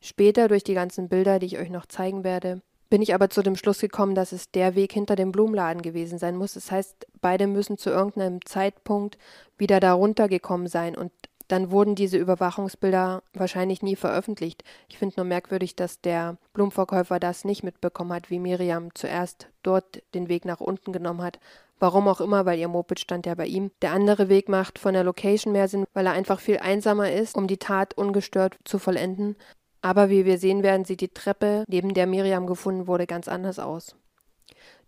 Später 0.00 0.48
durch 0.48 0.64
die 0.64 0.74
ganzen 0.74 1.08
Bilder, 1.08 1.38
die 1.38 1.46
ich 1.46 1.58
euch 1.58 1.70
noch 1.70 1.86
zeigen 1.86 2.24
werde, 2.24 2.62
bin 2.92 3.00
ich 3.00 3.14
aber 3.14 3.30
zu 3.30 3.42
dem 3.42 3.56
Schluss 3.56 3.78
gekommen, 3.78 4.14
dass 4.14 4.32
es 4.32 4.50
der 4.50 4.74
Weg 4.74 4.92
hinter 4.92 5.16
dem 5.16 5.32
Blumenladen 5.32 5.80
gewesen 5.80 6.18
sein 6.18 6.36
muss. 6.36 6.52
Das 6.52 6.70
heißt, 6.70 7.06
beide 7.22 7.46
müssen 7.46 7.78
zu 7.78 7.88
irgendeinem 7.88 8.44
Zeitpunkt 8.44 9.16
wieder 9.56 9.80
da 9.80 9.94
runtergekommen 9.94 10.66
sein 10.66 10.94
und 10.94 11.10
dann 11.48 11.70
wurden 11.70 11.94
diese 11.94 12.18
Überwachungsbilder 12.18 13.22
wahrscheinlich 13.32 13.80
nie 13.80 13.96
veröffentlicht. 13.96 14.62
Ich 14.90 14.98
finde 14.98 15.14
nur 15.16 15.24
merkwürdig, 15.24 15.74
dass 15.74 16.02
der 16.02 16.36
Blumenverkäufer 16.52 17.18
das 17.18 17.46
nicht 17.46 17.62
mitbekommen 17.62 18.12
hat, 18.12 18.28
wie 18.28 18.38
Miriam 18.38 18.94
zuerst 18.94 19.48
dort 19.62 20.02
den 20.12 20.28
Weg 20.28 20.44
nach 20.44 20.60
unten 20.60 20.92
genommen 20.92 21.22
hat. 21.22 21.40
Warum 21.78 22.06
auch 22.08 22.20
immer, 22.20 22.44
weil 22.44 22.58
ihr 22.58 22.68
Moped 22.68 23.00
stand 23.00 23.24
ja 23.24 23.34
bei 23.34 23.46
ihm. 23.46 23.70
Der 23.80 23.92
andere 23.92 24.28
Weg 24.28 24.50
macht 24.50 24.78
von 24.78 24.92
der 24.92 25.02
Location 25.02 25.54
mehr 25.54 25.68
Sinn, 25.68 25.86
weil 25.94 26.04
er 26.04 26.12
einfach 26.12 26.40
viel 26.40 26.58
einsamer 26.58 27.10
ist, 27.10 27.36
um 27.36 27.46
die 27.46 27.56
Tat 27.56 27.94
ungestört 27.96 28.58
zu 28.64 28.78
vollenden. 28.78 29.36
Aber 29.82 30.08
wie 30.08 30.24
wir 30.24 30.38
sehen 30.38 30.62
werden, 30.62 30.84
sieht 30.84 31.00
die 31.00 31.12
Treppe, 31.12 31.64
neben 31.68 31.92
der 31.92 32.06
Miriam 32.06 32.46
gefunden 32.46 32.86
wurde, 32.86 33.06
ganz 33.06 33.28
anders 33.28 33.58
aus. 33.58 33.96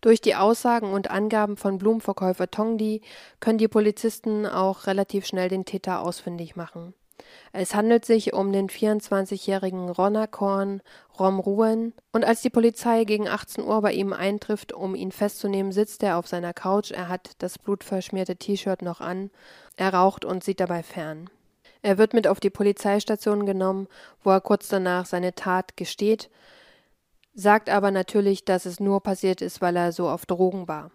Durch 0.00 0.20
die 0.20 0.36
Aussagen 0.36 0.92
und 0.92 1.10
Angaben 1.10 1.56
von 1.56 1.78
Blumenverkäufer 1.78 2.50
Tongdi 2.50 3.02
können 3.40 3.58
die 3.58 3.68
Polizisten 3.68 4.46
auch 4.46 4.86
relativ 4.86 5.26
schnell 5.26 5.48
den 5.48 5.64
Täter 5.64 6.00
ausfindig 6.00 6.56
machen. 6.56 6.94
Es 7.52 7.74
handelt 7.74 8.04
sich 8.04 8.32
um 8.34 8.52
den 8.52 8.68
24-jährigen 8.68 9.88
Ronakorn 9.88 10.82
Romruen 11.18 11.94
und 12.12 12.24
als 12.24 12.42
die 12.42 12.50
Polizei 12.50 13.04
gegen 13.04 13.28
18 13.28 13.64
Uhr 13.64 13.80
bei 13.80 13.92
ihm 13.92 14.12
eintrifft, 14.12 14.72
um 14.72 14.94
ihn 14.94 15.12
festzunehmen, 15.12 15.72
sitzt 15.72 16.02
er 16.02 16.18
auf 16.18 16.26
seiner 16.26 16.52
Couch, 16.52 16.90
er 16.90 17.08
hat 17.08 17.30
das 17.38 17.58
blutverschmierte 17.58 18.36
T-Shirt 18.36 18.82
noch 18.82 19.00
an, 19.00 19.30
er 19.76 19.94
raucht 19.94 20.24
und 20.24 20.44
sieht 20.44 20.60
dabei 20.60 20.82
fern. 20.82 21.30
Er 21.84 21.98
wird 21.98 22.14
mit 22.14 22.26
auf 22.26 22.40
die 22.40 22.48
Polizeistation 22.48 23.44
genommen, 23.44 23.88
wo 24.22 24.30
er 24.30 24.40
kurz 24.40 24.68
danach 24.68 25.04
seine 25.04 25.34
Tat 25.34 25.76
gesteht, 25.76 26.30
sagt 27.34 27.68
aber 27.68 27.90
natürlich, 27.90 28.46
dass 28.46 28.64
es 28.64 28.80
nur 28.80 29.02
passiert 29.02 29.42
ist, 29.42 29.60
weil 29.60 29.76
er 29.76 29.92
so 29.92 30.08
auf 30.08 30.24
Drogen 30.24 30.66
war. 30.66 30.92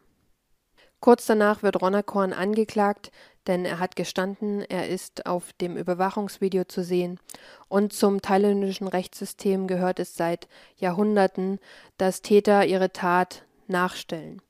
Kurz 0.99 1.27
danach 1.27 1.61
wird 1.61 1.79
Ronnerkorn 1.79 2.33
angeklagt, 2.33 3.11
denn 3.45 3.65
er 3.65 3.77
hat 3.77 3.95
gestanden, 3.95 4.61
er 4.61 4.89
ist 4.89 5.27
auf 5.27 5.53
dem 5.53 5.77
Überwachungsvideo 5.77 6.63
zu 6.63 6.83
sehen 6.83 7.19
und 7.67 7.93
zum 7.93 8.23
thailändischen 8.23 8.87
Rechtssystem 8.87 9.67
gehört 9.67 9.99
es 9.99 10.15
seit 10.15 10.47
Jahrhunderten, 10.77 11.59
dass 11.99 12.23
Täter 12.23 12.65
ihre 12.65 12.91
Tat 12.91 13.43
nachstellen. 13.67 14.41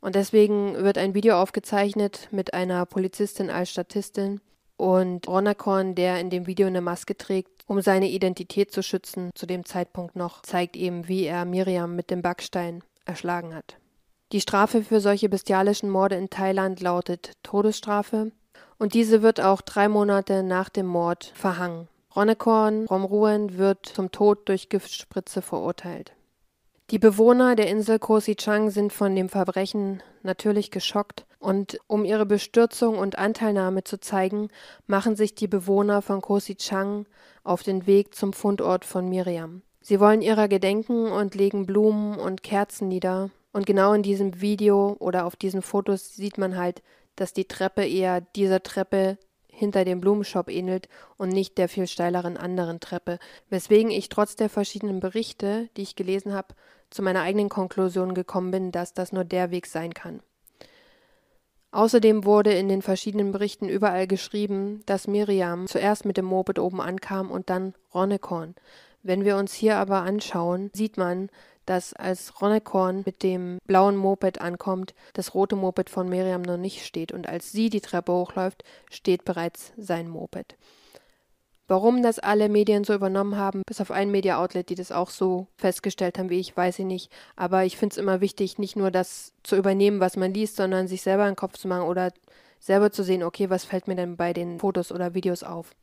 Und 0.00 0.14
deswegen 0.14 0.76
wird 0.76 0.96
ein 0.96 1.14
Video 1.14 1.42
aufgezeichnet 1.42 2.28
mit 2.30 2.54
einer 2.54 2.86
Polizistin 2.86 3.50
als 3.50 3.70
Statistin 3.70 4.40
und 4.76 5.26
Ronakorn, 5.28 5.94
der 5.94 6.20
in 6.20 6.30
dem 6.30 6.46
Video 6.46 6.66
eine 6.66 6.80
Maske 6.80 7.16
trägt, 7.16 7.64
um 7.66 7.80
seine 7.80 8.08
Identität 8.08 8.70
zu 8.70 8.82
schützen, 8.82 9.30
zu 9.34 9.46
dem 9.46 9.64
Zeitpunkt 9.64 10.16
noch, 10.16 10.42
zeigt 10.42 10.76
eben, 10.76 11.08
wie 11.08 11.24
er 11.24 11.44
Miriam 11.44 11.96
mit 11.96 12.10
dem 12.10 12.22
Backstein 12.22 12.82
erschlagen 13.04 13.54
hat. 13.54 13.76
Die 14.32 14.40
Strafe 14.40 14.82
für 14.82 15.00
solche 15.00 15.28
bestialischen 15.28 15.88
Morde 15.88 16.16
in 16.16 16.30
Thailand 16.30 16.80
lautet 16.80 17.32
Todesstrafe 17.42 18.32
und 18.78 18.94
diese 18.94 19.22
wird 19.22 19.40
auch 19.40 19.60
drei 19.60 19.88
Monate 19.88 20.42
nach 20.42 20.68
dem 20.68 20.86
Mord 20.86 21.32
verhangen. 21.34 21.88
Ronnekorn 22.14 22.86
Romruen 22.86 23.58
wird 23.58 23.86
zum 23.86 24.10
Tod 24.10 24.48
durch 24.48 24.68
Giftspritze 24.68 25.42
verurteilt. 25.42 26.12
Die 26.90 26.98
Bewohner 26.98 27.56
der 27.56 27.68
Insel 27.68 27.98
Koh 27.98 28.20
Si 28.20 28.36
Chang 28.36 28.70
sind 28.70 28.92
von 28.92 29.14
dem 29.14 29.28
Verbrechen 29.28 30.02
natürlich 30.22 30.70
geschockt 30.70 31.25
und 31.38 31.78
um 31.86 32.04
ihre 32.04 32.26
Bestürzung 32.26 32.98
und 32.98 33.18
Anteilnahme 33.18 33.84
zu 33.84 33.98
zeigen, 34.00 34.48
machen 34.86 35.16
sich 35.16 35.34
die 35.34 35.48
Bewohner 35.48 36.02
von 36.02 36.20
Koh 36.20 36.40
Si 36.40 36.56
Chang 36.56 37.06
auf 37.44 37.62
den 37.62 37.86
Weg 37.86 38.14
zum 38.14 38.32
Fundort 38.32 38.84
von 38.84 39.08
Miriam. 39.08 39.62
Sie 39.80 40.00
wollen 40.00 40.22
ihrer 40.22 40.48
gedenken 40.48 41.12
und 41.12 41.34
legen 41.34 41.66
Blumen 41.66 42.18
und 42.18 42.42
Kerzen 42.42 42.88
nieder. 42.88 43.30
Und 43.52 43.66
genau 43.66 43.92
in 43.92 44.02
diesem 44.02 44.40
Video 44.40 44.96
oder 44.98 45.24
auf 45.24 45.36
diesen 45.36 45.62
Fotos 45.62 46.14
sieht 46.14 46.38
man 46.38 46.56
halt, 46.56 46.82
dass 47.14 47.32
die 47.32 47.46
Treppe 47.46 47.86
eher 47.86 48.20
dieser 48.20 48.62
Treppe 48.62 49.16
hinter 49.48 49.84
dem 49.84 50.00
Blumenshop 50.00 50.50
ähnelt 50.50 50.88
und 51.16 51.30
nicht 51.30 51.56
der 51.56 51.68
viel 51.68 51.86
steileren 51.86 52.36
anderen 52.36 52.80
Treppe, 52.80 53.18
weswegen 53.48 53.90
ich 53.90 54.08
trotz 54.08 54.36
der 54.36 54.50
verschiedenen 54.50 55.00
Berichte, 55.00 55.68
die 55.76 55.82
ich 55.82 55.96
gelesen 55.96 56.34
habe, 56.34 56.54
zu 56.90 57.02
meiner 57.02 57.22
eigenen 57.22 57.48
Konklusion 57.48 58.14
gekommen 58.14 58.50
bin, 58.50 58.72
dass 58.72 58.92
das 58.92 59.12
nur 59.12 59.24
der 59.24 59.50
Weg 59.50 59.66
sein 59.66 59.94
kann. 59.94 60.20
Außerdem 61.72 62.24
wurde 62.24 62.52
in 62.52 62.68
den 62.68 62.82
verschiedenen 62.82 63.32
Berichten 63.32 63.68
überall 63.68 64.06
geschrieben, 64.06 64.82
dass 64.86 65.08
Miriam 65.08 65.66
zuerst 65.66 66.04
mit 66.04 66.16
dem 66.16 66.24
Moped 66.24 66.58
oben 66.58 66.80
ankam 66.80 67.30
und 67.30 67.50
dann 67.50 67.74
Ronnekorn. 67.92 68.54
Wenn 69.02 69.24
wir 69.24 69.36
uns 69.36 69.52
hier 69.52 69.76
aber 69.76 70.02
anschauen, 70.02 70.70
sieht 70.72 70.96
man, 70.96 71.28
dass 71.66 71.92
als 71.92 72.40
Ronnekorn 72.40 73.02
mit 73.04 73.22
dem 73.22 73.58
blauen 73.66 73.96
Moped 73.96 74.40
ankommt, 74.40 74.94
das 75.12 75.34
rote 75.34 75.56
Moped 75.56 75.90
von 75.90 76.08
Miriam 76.08 76.42
noch 76.42 76.56
nicht 76.56 76.84
steht 76.84 77.12
und 77.12 77.28
als 77.28 77.52
sie 77.52 77.68
die 77.68 77.80
Treppe 77.80 78.12
hochläuft, 78.12 78.64
steht 78.90 79.24
bereits 79.24 79.72
sein 79.76 80.08
Moped. 80.08 80.56
Warum 81.68 82.02
das 82.02 82.20
alle 82.20 82.48
Medien 82.48 82.84
so 82.84 82.94
übernommen 82.94 83.36
haben, 83.36 83.62
bis 83.66 83.80
auf 83.80 83.90
ein 83.90 84.12
Media-Outlet, 84.12 84.68
die 84.68 84.76
das 84.76 84.92
auch 84.92 85.10
so 85.10 85.48
festgestellt 85.56 86.16
haben 86.16 86.30
wie 86.30 86.38
ich, 86.38 86.56
weiß 86.56 86.78
ich 86.78 86.84
nicht. 86.84 87.10
Aber 87.34 87.64
ich 87.64 87.76
finde 87.76 87.94
es 87.94 87.98
immer 87.98 88.20
wichtig, 88.20 88.58
nicht 88.58 88.76
nur 88.76 88.92
das 88.92 89.32
zu 89.42 89.56
übernehmen, 89.56 89.98
was 89.98 90.16
man 90.16 90.32
liest, 90.32 90.56
sondern 90.56 90.86
sich 90.86 91.02
selber 91.02 91.24
einen 91.24 91.34
Kopf 91.34 91.58
zu 91.58 91.66
machen 91.66 91.88
oder 91.88 92.12
selber 92.60 92.92
zu 92.92 93.02
sehen, 93.02 93.24
okay, 93.24 93.50
was 93.50 93.64
fällt 93.64 93.88
mir 93.88 93.96
denn 93.96 94.16
bei 94.16 94.32
den 94.32 94.60
Fotos 94.60 94.92
oder 94.92 95.14
Videos 95.14 95.42
auf. 95.42 95.74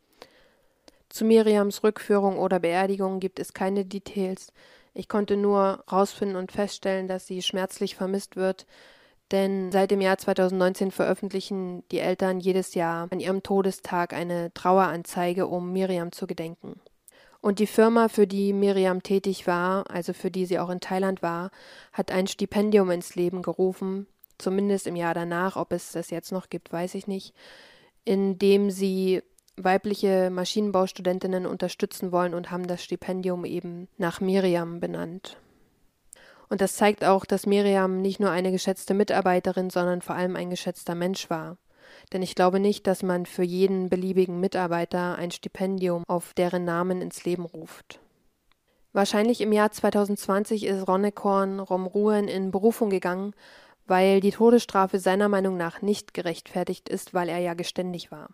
Zu 1.09 1.25
Miriams 1.25 1.83
Rückführung 1.83 2.39
oder 2.39 2.59
Beerdigung 2.59 3.19
gibt 3.19 3.39
es 3.39 3.53
keine 3.53 3.85
Details. 3.85 4.53
Ich 4.93 5.09
konnte 5.09 5.35
nur 5.35 5.83
rausfinden 5.91 6.37
und 6.37 6.51
feststellen, 6.51 7.07
dass 7.07 7.27
sie 7.27 7.41
schmerzlich 7.41 7.95
vermisst 7.95 8.35
wird, 8.35 8.65
denn 9.31 9.71
seit 9.71 9.91
dem 9.91 10.01
Jahr 10.01 10.17
2019 10.17 10.91
veröffentlichen 10.91 11.83
die 11.91 11.99
Eltern 11.99 12.39
jedes 12.39 12.75
Jahr 12.75 13.07
an 13.11 13.19
ihrem 13.19 13.43
Todestag 13.43 14.13
eine 14.13 14.53
Traueranzeige, 14.53 15.47
um 15.47 15.71
Miriam 15.71 16.11
zu 16.11 16.27
gedenken. 16.27 16.79
Und 17.41 17.59
die 17.59 17.67
Firma, 17.67 18.07
für 18.07 18.25
die 18.25 18.53
Miriam 18.53 19.03
tätig 19.03 19.47
war, 19.47 19.89
also 19.89 20.13
für 20.13 20.31
die 20.31 20.45
sie 20.45 20.59
auch 20.59 20.69
in 20.69 20.79
Thailand 20.79 21.21
war, 21.21 21.51
hat 21.91 22.09
ein 22.09 22.27
Stipendium 22.27 22.89
ins 22.89 23.15
Leben 23.15 23.41
gerufen, 23.41 24.07
zumindest 24.37 24.87
im 24.87 24.95
Jahr 24.95 25.13
danach, 25.13 25.57
ob 25.57 25.73
es 25.73 25.91
das 25.91 26.09
jetzt 26.09 26.31
noch 26.31 26.49
gibt, 26.49 26.71
weiß 26.71 26.95
ich 26.95 27.05
nicht, 27.05 27.33
in 28.05 28.37
dem 28.37 28.71
sie 28.71 29.23
weibliche 29.57 30.29
Maschinenbaustudentinnen 30.29 31.45
unterstützen 31.45 32.11
wollen 32.11 32.33
und 32.33 32.49
haben 32.49 32.65
das 32.65 32.83
Stipendium 32.83 33.45
eben 33.45 33.87
nach 33.97 34.21
Miriam 34.21 34.79
benannt. 34.79 35.37
Und 36.49 36.61
das 36.61 36.75
zeigt 36.75 37.03
auch, 37.03 37.25
dass 37.25 37.45
Miriam 37.45 38.01
nicht 38.01 38.19
nur 38.19 38.31
eine 38.31 38.51
geschätzte 38.51 38.93
Mitarbeiterin, 38.93 39.69
sondern 39.69 40.01
vor 40.01 40.15
allem 40.15 40.35
ein 40.35 40.49
geschätzter 40.49 40.95
Mensch 40.95 41.29
war. 41.29 41.57
Denn 42.11 42.21
ich 42.21 42.35
glaube 42.35 42.59
nicht, 42.59 42.87
dass 42.87 43.03
man 43.03 43.25
für 43.25 43.43
jeden 43.43 43.89
beliebigen 43.89 44.39
Mitarbeiter 44.39 45.15
ein 45.15 45.31
Stipendium 45.31 46.03
auf 46.07 46.33
deren 46.33 46.65
Namen 46.65 47.01
ins 47.01 47.23
Leben 47.25 47.45
ruft. 47.45 47.99
Wahrscheinlich 48.93 49.41
im 49.41 49.51
Jahr 49.51 49.71
2020 49.71 50.65
ist 50.65 50.87
Ronnekorn 50.87 51.59
Romruhen 51.59 52.27
in 52.27 52.51
Berufung 52.51 52.89
gegangen, 52.89 53.33
weil 53.85 54.19
die 54.21 54.31
Todesstrafe 54.31 54.99
seiner 54.99 55.29
Meinung 55.29 55.57
nach 55.57 55.81
nicht 55.81 56.13
gerechtfertigt 56.13 56.89
ist, 56.89 57.13
weil 57.13 57.27
er 57.27 57.39
ja 57.39 57.53
geständig 57.53 58.11
war. 58.11 58.29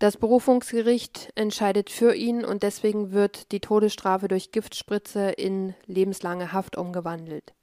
Das 0.00 0.16
Berufungsgericht 0.16 1.30
entscheidet 1.36 1.88
für 1.88 2.14
ihn 2.14 2.44
und 2.44 2.62
deswegen 2.62 3.12
wird 3.12 3.52
die 3.52 3.60
Todesstrafe 3.60 4.28
durch 4.28 4.50
Giftspritze 4.50 5.30
in 5.30 5.74
lebenslange 5.86 6.52
Haft 6.52 6.76
umgewandelt. 6.76 7.54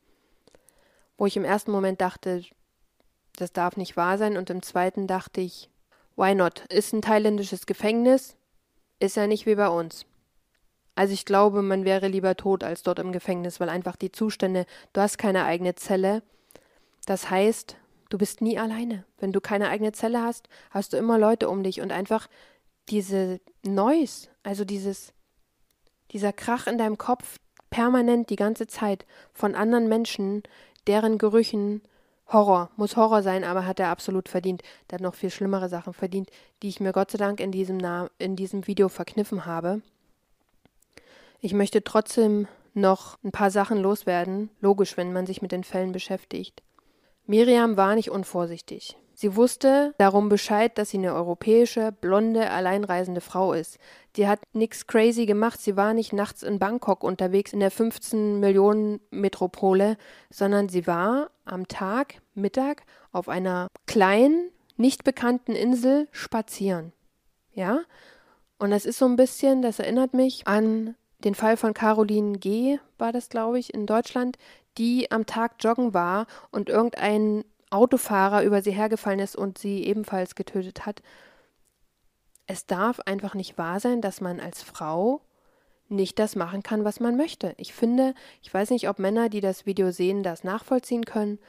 Wo 1.18 1.26
ich 1.26 1.36
im 1.36 1.44
ersten 1.44 1.72
Moment 1.72 2.00
dachte, 2.00 2.44
das 3.36 3.52
darf 3.52 3.76
nicht 3.76 3.98
wahr 3.98 4.18
sein 4.18 4.38
und 4.38 4.50
im 4.50 4.62
zweiten 4.62 5.08
dachte 5.08 5.42
ich, 5.42 5.70
why 6.16 6.34
not? 6.34 6.66
Ist 6.70 6.94
ein 6.94 7.02
thailändisches 7.02 7.66
Gefängnis, 7.66 8.38
ist 9.00 9.18
ja 9.18 9.28
nicht 9.28 9.46
wie 9.46 9.56
bei 9.56 9.68
uns. 9.68 10.06
Also 10.96 11.14
ich 11.14 11.26
glaube, 11.26 11.62
man 11.62 11.86
wäre 11.86 12.08
lieber 12.08 12.36
tot 12.36 12.64
als 12.64 12.84
dort 12.84 13.00
im 13.00 13.12
Gefängnis, 13.12 13.60
weil 13.60 13.70
einfach 13.70 13.96
die 13.96 14.12
Zustände, 14.12 14.66
du 14.94 15.02
hast 15.02 15.18
keine 15.18 15.46
eigene 15.46 15.76
Zelle. 15.76 16.24
Das 17.06 17.30
heißt, 17.30 17.76
Du 18.12 18.18
bist 18.18 18.41
nie 18.41 18.60
alleine. 18.60 19.06
Wenn 19.20 19.32
du 19.32 19.39
keine 19.39 19.70
eigene 19.70 19.94
Zelle 19.94 20.22
hast, 20.22 20.50
hast 20.70 20.91
du 20.91 20.98
immer 20.98 21.18
Leute 21.18 21.48
um 21.48 21.63
dich 21.63 21.80
und 21.80 21.94
einfach 21.94 22.27
diese 22.89 23.39
Noise, 23.63 24.27
also 24.44 24.65
dieses, 24.65 25.13
dieser 26.12 26.34
Krach 26.34 26.68
in 26.68 26.77
deinem 26.77 26.98
Kopf 26.98 27.38
permanent 27.70 28.30
die 28.30 28.36
ganze 28.36 28.68
Zeit 28.68 29.06
von 29.32 29.56
anderen 29.56 29.88
Menschen, 29.88 30.44
deren 30.88 31.20
Gerüchen 31.20 31.84
Horror, 32.27 32.70
muss 32.75 32.98
Horror 32.98 33.24
sein, 33.24 33.46
aber 33.46 33.65
hat 33.65 33.80
er 33.80 33.88
absolut 33.88 34.27
verdient. 34.27 34.62
Der 34.89 34.98
hat 34.98 35.01
noch 35.01 35.15
viel 35.15 35.30
schlimmere 35.30 35.70
Sachen 35.70 35.94
verdient, 35.94 36.30
die 36.63 36.68
ich 36.68 36.82
mir 36.82 36.91
Gott 36.91 37.12
sei 37.12 37.18
Dank 37.18 37.39
in 37.39 37.53
diesem, 37.53 37.77
Na 37.77 38.10
in 38.18 38.36
diesem 38.36 38.68
Video 38.68 38.89
verkniffen 38.89 39.46
habe. 39.46 39.82
Ich 41.39 41.53
möchte 41.53 41.82
trotzdem 41.82 42.50
noch 42.74 43.18
ein 43.24 43.32
paar 43.32 43.51
Sachen 43.51 43.77
loswerden, 43.77 44.50
logisch, 44.60 44.98
wenn 44.98 45.13
man 45.13 45.25
sich 45.25 45.41
mit 45.41 45.53
den 45.53 45.63
Fällen 45.63 45.94
beschäftigt. 45.94 46.62
Miriam 47.32 47.78
war 47.78 47.96
nicht 47.96 48.12
unvorsichtig. 48.12 48.98
Sie 49.14 49.38
wusste 49.38 49.94
darum 49.98 50.28
Bescheid, 50.28 50.78
dass 50.78 50.90
sie 50.90 50.98
eine 50.98 51.14
europäische, 51.14 51.94
blonde, 51.94 52.50
alleinreisende 52.50 53.22
Frau 53.22 53.53
ist. 53.53 53.77
Die 54.18 54.27
hat 54.27 54.42
nichts 54.51 54.86
crazy 54.86 55.25
gemacht, 55.25 55.62
sie 55.62 55.77
war 55.77 55.94
nicht 55.94 56.12
nachts 56.12 56.44
in 56.44 56.60
Bangkok 56.60 57.05
unterwegs 57.05 57.53
in 57.53 57.62
der 57.62 57.72
15 57.72 58.42
Millionen 58.42 59.00
Metropole, 59.12 59.96
sondern 60.29 60.68
sie 60.68 60.88
war 60.88 61.32
am 61.46 61.70
Tag, 61.70 62.16
Mittag 62.34 62.84
auf 63.14 63.29
einer 63.29 63.70
kleinen, 63.88 64.51
nicht 64.75 65.05
bekannten 65.05 65.53
Insel 65.53 66.10
spazieren. 66.12 66.92
Ja? 67.53 67.79
Und 68.60 68.72
das 68.72 68.86
ist 68.86 68.98
so 68.98 69.05
ein 69.05 69.16
bisschen, 69.16 69.62
das 69.62 69.79
erinnert 69.79 70.14
mich 70.14 70.48
an 70.48 70.96
den 71.24 71.36
Fall 71.36 71.55
von 71.55 71.74
Caroline 71.74 72.38
G., 72.40 72.79
war 72.98 73.12
das, 73.12 73.29
glaube 73.29 73.58
ich, 73.58 73.74
in 73.74 73.86
Deutschland, 73.86 74.38
die 74.77 75.12
am 75.12 75.25
Tag 75.25 75.55
joggen 75.60 75.94
war 75.94 76.27
und 76.51 76.70
irgendein 76.70 77.44
Autofahrer 77.70 78.44
über 78.44 78.62
sie 78.62 78.72
hergefallen 78.72 79.20
ist 79.20 79.36
und 79.36 79.57
sie 79.57 79.86
ebenfalls 79.86 80.36
getötet 80.36 80.86
hat. 80.86 81.01
Es 82.48 82.66
darf 82.66 83.00
einfach 83.01 83.34
nicht 83.34 83.57
wahr 83.57 83.79
sein, 83.79 84.01
dass 84.01 84.22
man 84.22 84.40
als 84.40 84.62
Frau 84.62 85.22
nicht 85.88 86.20
das 86.20 86.36
machen 86.36 86.64
kann, 86.64 86.84
was 86.84 87.00
man 87.00 87.18
möchte. 87.18 87.53
Ich 87.57 87.74
finde, 87.74 88.14
ich 88.42 88.53
weiß 88.53 88.70
nicht, 88.72 88.90
ob 88.90 89.00
Männer, 89.00 89.29
die 89.29 89.42
das 89.42 89.66
Video 89.66 89.92
sehen, 89.92 90.24
das 90.24 90.44
nachvollziehen 90.44 91.05
können, 91.05 91.40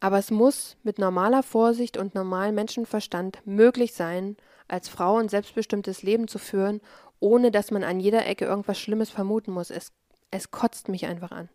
aber 0.00 0.18
es 0.18 0.30
muss 0.30 0.76
mit 0.82 0.98
normaler 0.98 1.42
Vorsicht 1.42 1.96
und 1.96 2.14
normalem 2.14 2.54
Menschenverstand 2.56 3.38
möglich 3.46 3.94
sein, 3.94 4.36
als 4.68 4.88
Frau 4.88 5.16
ein 5.16 5.30
selbstbestimmtes 5.30 6.02
Leben 6.02 6.28
zu 6.28 6.38
führen, 6.38 6.82
ohne 7.20 7.50
dass 7.50 7.70
man 7.70 7.84
an 7.84 8.00
jeder 8.00 8.26
Ecke 8.26 8.44
irgendwas 8.44 8.78
Schlimmes 8.78 9.08
vermuten 9.08 9.52
muss. 9.52 9.70
Es, 9.70 9.92
es 10.30 10.50
kotzt 10.50 10.88
mich 10.88 11.06
einfach 11.06 11.32
an. 11.32 11.48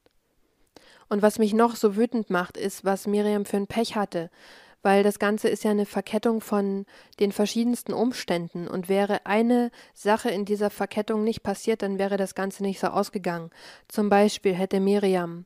Und 1.09 1.21
was 1.21 1.39
mich 1.39 1.53
noch 1.53 1.75
so 1.75 1.95
wütend 1.95 2.29
macht, 2.29 2.55
ist, 2.55 2.85
was 2.85 3.07
Miriam 3.07 3.45
für 3.45 3.57
ein 3.57 3.67
Pech 3.67 3.95
hatte. 3.95 4.29
Weil 4.81 5.03
das 5.03 5.19
Ganze 5.19 5.49
ist 5.49 5.65
ja 5.65 5.71
eine 5.71 5.85
Verkettung 5.85 6.39
von 6.39 6.85
den 7.19 7.31
verschiedensten 7.31 7.91
Umständen. 7.91 8.67
Und 8.67 8.87
wäre 8.87 9.25
eine 9.25 9.71
Sache 9.93 10.29
in 10.29 10.45
dieser 10.45 10.69
Verkettung 10.69 11.23
nicht 11.23 11.43
passiert, 11.43 11.81
dann 11.81 11.99
wäre 11.99 12.15
das 12.15 12.35
Ganze 12.35 12.63
nicht 12.63 12.79
so 12.79 12.87
ausgegangen. 12.87 13.49
Zum 13.87 14.09
Beispiel 14.09 14.53
hätte 14.53 14.79
Miriam 14.79 15.45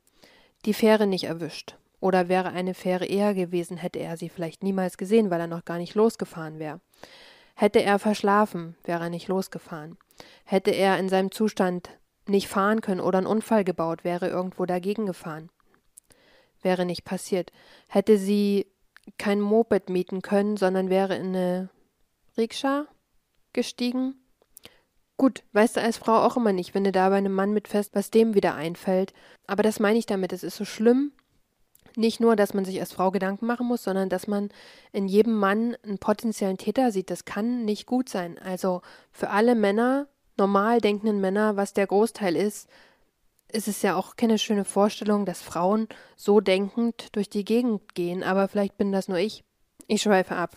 die 0.65 0.73
Fähre 0.73 1.08
nicht 1.08 1.23
erwischt. 1.23 1.78
Oder 1.99 2.28
wäre 2.28 2.49
eine 2.49 2.73
Fähre 2.73 3.06
eher 3.06 3.34
gewesen, 3.34 3.78
hätte 3.78 3.99
er 3.99 4.17
sie 4.17 4.30
vielleicht 4.30 4.62
niemals 4.62 4.97
gesehen, 4.97 5.32
weil 5.32 5.39
er 5.39 5.47
noch 5.47 5.63
gar 5.63 5.78
nicht 5.78 5.95
losgefahren 5.95 6.60
wäre. 6.60 6.82
Hätte 7.56 7.82
er 7.82 7.97
verschlafen, 7.97 8.76
wäre 8.84 9.04
er 9.04 9.10
nicht 9.10 9.30
losgefahren. 9.30 9.97
Hätte 10.43 10.71
er 10.71 10.99
in 10.99 11.08
seinem 11.08 11.32
Zustand 11.32 11.89
nicht 12.28 12.48
fahren 12.48 12.82
können 12.82 13.02
oder 13.02 13.18
einen 13.18 13.28
Unfall 13.28 13.64
gebaut, 13.64 14.04
wäre 14.04 14.28
irgendwo 14.28 14.66
dagegen 14.66 15.06
gefahren. 15.06 15.50
Wäre 16.62 16.86
nicht 16.86 17.04
passiert. 17.04 17.52
Hätte 17.88 18.18
sie 18.18 18.68
kein 19.18 19.42
Moped 19.42 19.90
mieten 19.90 20.22
können, 20.22 20.58
sondern 20.58 20.90
wäre 20.90 21.16
in 21.16 21.28
eine 21.28 21.70
Rikscha 22.38 22.88
gestiegen. 23.52 24.16
Gut, 25.18 25.44
weißt 25.54 25.78
du 25.78 25.82
als 25.82 25.98
Frau 25.98 26.18
auch 26.18 26.38
immer 26.38 26.54
nicht, 26.54 26.74
wenn 26.74 26.84
du 26.84 26.92
da 26.92 27.10
bei 27.10 27.18
einem 27.18 27.34
Mann 27.34 27.54
mit 27.54 27.68
fest, 27.68 27.92
was 27.94 28.12
dem 28.12 28.34
wieder 28.34 28.56
einfällt. 28.56 29.14
Aber 29.46 29.62
das 29.62 29.80
meine 29.80 30.00
ich 30.00 30.06
damit, 30.06 30.34
es 30.34 30.44
ist 30.44 30.56
so 30.56 30.66
schlimm. 30.66 31.12
Nicht 31.96 32.20
nur, 32.20 32.36
dass 32.36 32.56
man 32.56 32.66
sich 32.66 32.80
als 32.80 32.92
Frau 32.92 33.12
Gedanken 33.12 33.46
machen 33.46 33.68
muss, 33.68 33.84
sondern 33.84 34.10
dass 34.10 34.26
man 34.26 34.50
in 34.92 35.08
jedem 35.08 35.36
Mann 35.36 35.78
einen 35.84 36.00
potenziellen 36.00 36.58
Täter 36.58 36.92
sieht. 36.92 37.12
Das 37.12 37.26
kann 37.26 37.66
nicht 37.66 37.86
gut 37.86 38.10
sein. 38.10 38.40
Also 38.40 38.82
für 39.12 39.30
alle 39.30 39.54
Männer 39.54 40.08
normal 40.38 40.82
denkenden 40.82 41.22
Männer, 41.22 41.56
was 41.56 41.74
der 41.74 41.88
Großteil 41.88 42.36
ist, 42.36 42.69
ist 43.52 43.67
es 43.67 43.82
ja 43.82 43.96
auch 43.96 44.15
keine 44.15 44.38
schöne 44.38 44.65
Vorstellung, 44.65 45.26
dass 45.26 45.41
Frauen 45.41 45.88
so 46.15 46.39
denkend 46.39 47.15
durch 47.15 47.30
die 47.30 47.46
Gegend 47.46 47.93
gehen, 47.93 48.24
aber 48.24 48.48
vielleicht 48.48 48.78
bin 48.78 48.91
das 48.91 49.08
nur 49.08 49.19
ich. 49.19 49.43
Ich 49.88 50.02
schweife 50.02 50.36
ab. 50.36 50.56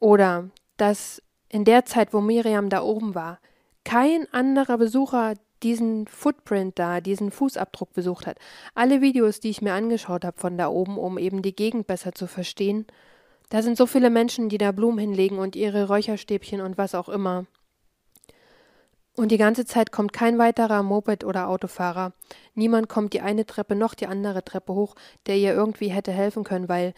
Oder 0.00 0.50
dass 0.76 1.22
in 1.48 1.64
der 1.64 1.84
Zeit, 1.84 2.12
wo 2.12 2.20
Miriam 2.20 2.68
da 2.68 2.82
oben 2.82 3.14
war, 3.14 3.38
kein 3.84 4.26
anderer 4.32 4.78
Besucher 4.78 5.34
diesen 5.62 6.08
Footprint 6.08 6.78
da, 6.78 7.00
diesen 7.00 7.30
Fußabdruck 7.30 7.92
besucht 7.92 8.26
hat. 8.26 8.38
Alle 8.74 9.00
Videos, 9.00 9.38
die 9.38 9.50
ich 9.50 9.62
mir 9.62 9.74
angeschaut 9.74 10.24
habe 10.24 10.38
von 10.38 10.58
da 10.58 10.68
oben, 10.68 10.98
um 10.98 11.18
eben 11.18 11.42
die 11.42 11.54
Gegend 11.54 11.86
besser 11.86 12.12
zu 12.12 12.26
verstehen, 12.26 12.86
da 13.48 13.62
sind 13.62 13.76
so 13.76 13.86
viele 13.86 14.10
Menschen, 14.10 14.48
die 14.48 14.58
da 14.58 14.72
Blumen 14.72 14.98
hinlegen 14.98 15.38
und 15.38 15.56
ihre 15.56 15.86
Räucherstäbchen 15.86 16.60
und 16.60 16.78
was 16.78 16.94
auch 16.94 17.08
immer. 17.08 17.46
Und 19.14 19.30
die 19.30 19.38
ganze 19.38 19.66
Zeit 19.66 19.92
kommt 19.92 20.12
kein 20.12 20.38
weiterer 20.38 20.82
Moped- 20.82 21.24
oder 21.24 21.48
Autofahrer. 21.48 22.12
Niemand 22.54 22.88
kommt 22.88 23.12
die 23.12 23.20
eine 23.20 23.44
Treppe 23.44 23.76
noch 23.76 23.94
die 23.94 24.06
andere 24.06 24.42
Treppe 24.42 24.72
hoch, 24.74 24.94
der 25.26 25.36
ihr 25.36 25.52
irgendwie 25.52 25.88
hätte 25.88 26.12
helfen 26.12 26.44
können, 26.44 26.68
weil 26.68 26.94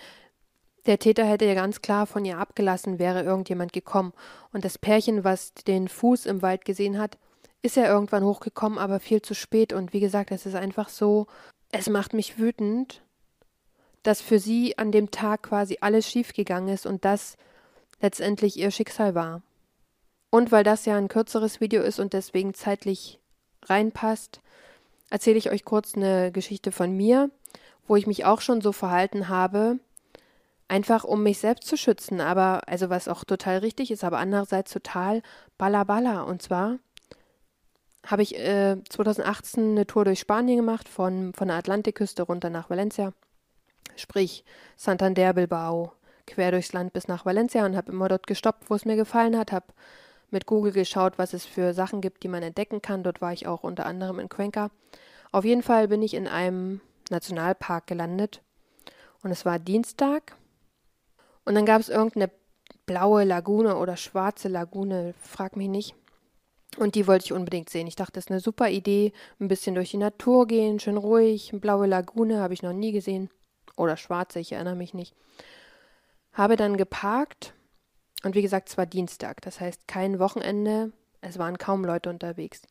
der 0.86 0.98
Täter 0.98 1.24
hätte 1.24 1.44
ja 1.44 1.54
ganz 1.54 1.82
klar 1.82 2.06
von 2.06 2.24
ihr 2.24 2.38
abgelassen, 2.38 2.98
wäre 2.98 3.22
irgendjemand 3.22 3.72
gekommen. 3.72 4.12
Und 4.52 4.64
das 4.64 4.78
Pärchen, 4.78 5.24
was 5.24 5.54
den 5.54 5.88
Fuß 5.88 6.26
im 6.26 6.42
Wald 6.42 6.64
gesehen 6.64 6.98
hat, 6.98 7.18
ist 7.62 7.76
ja 7.76 7.86
irgendwann 7.86 8.24
hochgekommen, 8.24 8.78
aber 8.78 9.00
viel 9.00 9.22
zu 9.22 9.34
spät. 9.34 9.72
Und 9.72 9.92
wie 9.92 10.00
gesagt, 10.00 10.30
es 10.30 10.46
ist 10.46 10.54
einfach 10.54 10.90
so, 10.90 11.26
es 11.72 11.88
macht 11.88 12.12
mich 12.12 12.38
wütend, 12.38 13.02
dass 14.02 14.20
für 14.20 14.38
sie 14.38 14.78
an 14.78 14.92
dem 14.92 15.10
Tag 15.10 15.44
quasi 15.44 15.78
alles 15.80 16.08
schiefgegangen 16.08 16.72
ist 16.72 16.86
und 16.86 17.04
das 17.04 17.36
letztendlich 18.00 18.58
ihr 18.58 18.70
Schicksal 18.70 19.14
war. 19.14 19.42
Und 20.34 20.50
weil 20.50 20.64
das 20.64 20.84
ja 20.84 20.96
ein 20.96 21.06
kürzeres 21.06 21.60
Video 21.60 21.80
ist 21.84 22.00
und 22.00 22.12
deswegen 22.12 22.54
zeitlich 22.54 23.20
reinpasst, 23.66 24.40
erzähle 25.08 25.38
ich 25.38 25.52
euch 25.52 25.64
kurz 25.64 25.94
eine 25.94 26.32
Geschichte 26.32 26.72
von 26.72 26.90
mir, 26.90 27.30
wo 27.86 27.94
ich 27.94 28.08
mich 28.08 28.24
auch 28.24 28.40
schon 28.40 28.60
so 28.60 28.72
verhalten 28.72 29.28
habe, 29.28 29.78
einfach 30.66 31.04
um 31.04 31.22
mich 31.22 31.38
selbst 31.38 31.68
zu 31.68 31.76
schützen, 31.76 32.20
aber 32.20 32.66
also 32.66 32.90
was 32.90 33.06
auch 33.06 33.22
total 33.22 33.58
richtig 33.58 33.92
ist, 33.92 34.02
aber 34.02 34.18
andererseits 34.18 34.72
total 34.72 35.22
balla 35.56 36.22
Und 36.22 36.42
zwar 36.42 36.80
habe 38.04 38.22
ich 38.22 38.36
äh, 38.36 38.82
2018 38.90 39.70
eine 39.70 39.86
Tour 39.86 40.04
durch 40.04 40.18
Spanien 40.18 40.56
gemacht, 40.56 40.88
von, 40.88 41.32
von 41.32 41.46
der 41.46 41.58
Atlantikküste 41.58 42.24
runter 42.24 42.50
nach 42.50 42.70
Valencia, 42.70 43.12
sprich 43.94 44.44
Santander, 44.76 45.32
Bilbao, 45.32 45.92
quer 46.26 46.50
durchs 46.50 46.72
Land 46.72 46.92
bis 46.92 47.06
nach 47.06 47.24
Valencia 47.24 47.64
und 47.64 47.76
habe 47.76 47.92
immer 47.92 48.08
dort 48.08 48.26
gestoppt, 48.26 48.68
wo 48.68 48.74
es 48.74 48.84
mir 48.84 48.96
gefallen 48.96 49.38
hat, 49.38 49.52
habe 49.52 49.66
mit 50.34 50.44
Google 50.44 50.72
geschaut, 50.72 51.14
was 51.16 51.32
es 51.32 51.46
für 51.46 51.72
Sachen 51.72 52.02
gibt, 52.02 52.22
die 52.22 52.28
man 52.28 52.42
entdecken 52.42 52.82
kann. 52.82 53.02
Dort 53.02 53.22
war 53.22 53.32
ich 53.32 53.46
auch 53.46 53.62
unter 53.62 53.86
anderem 53.86 54.18
in 54.18 54.28
Cuenca. 54.28 54.70
Auf 55.32 55.46
jeden 55.46 55.62
Fall 55.62 55.88
bin 55.88 56.02
ich 56.02 56.12
in 56.12 56.28
einem 56.28 56.82
Nationalpark 57.08 57.86
gelandet 57.86 58.42
und 59.22 59.30
es 59.30 59.46
war 59.46 59.58
Dienstag 59.58 60.36
und 61.44 61.54
dann 61.54 61.66
gab 61.66 61.80
es 61.80 61.88
irgendeine 61.88 62.30
blaue 62.86 63.24
Lagune 63.24 63.76
oder 63.76 63.96
schwarze 63.96 64.48
Lagune, 64.48 65.14
frag 65.20 65.56
mich 65.56 65.68
nicht. 65.68 65.94
Und 66.76 66.96
die 66.96 67.06
wollte 67.06 67.26
ich 67.26 67.32
unbedingt 67.32 67.70
sehen. 67.70 67.86
Ich 67.86 67.94
dachte, 67.94 68.12
das 68.14 68.24
ist 68.24 68.30
eine 68.30 68.40
super 68.40 68.68
Idee. 68.68 69.12
Ein 69.38 69.46
bisschen 69.46 69.76
durch 69.76 69.92
die 69.92 69.96
Natur 69.96 70.46
gehen, 70.46 70.80
schön 70.80 70.96
ruhig. 70.96 71.50
Eine 71.52 71.60
blaue 71.60 71.86
Lagune 71.86 72.40
habe 72.40 72.54
ich 72.54 72.62
noch 72.62 72.72
nie 72.72 72.90
gesehen. 72.90 73.30
Oder 73.76 73.96
schwarze, 73.96 74.40
ich 74.40 74.52
erinnere 74.52 74.74
mich 74.74 74.92
nicht. 74.92 75.14
Habe 76.32 76.56
dann 76.56 76.76
geparkt. 76.76 77.54
Und 78.24 78.34
wie 78.34 78.42
gesagt, 78.42 78.70
es 78.70 78.78
war 78.78 78.86
Dienstag. 78.86 79.42
Das 79.42 79.60
heißt, 79.60 79.86
kein 79.86 80.18
Wochenende. 80.18 80.92
Es 81.20 81.38
waren 81.38 81.58
kaum 81.58 81.84
Leute 81.84 82.10
unterwegs. 82.10 82.62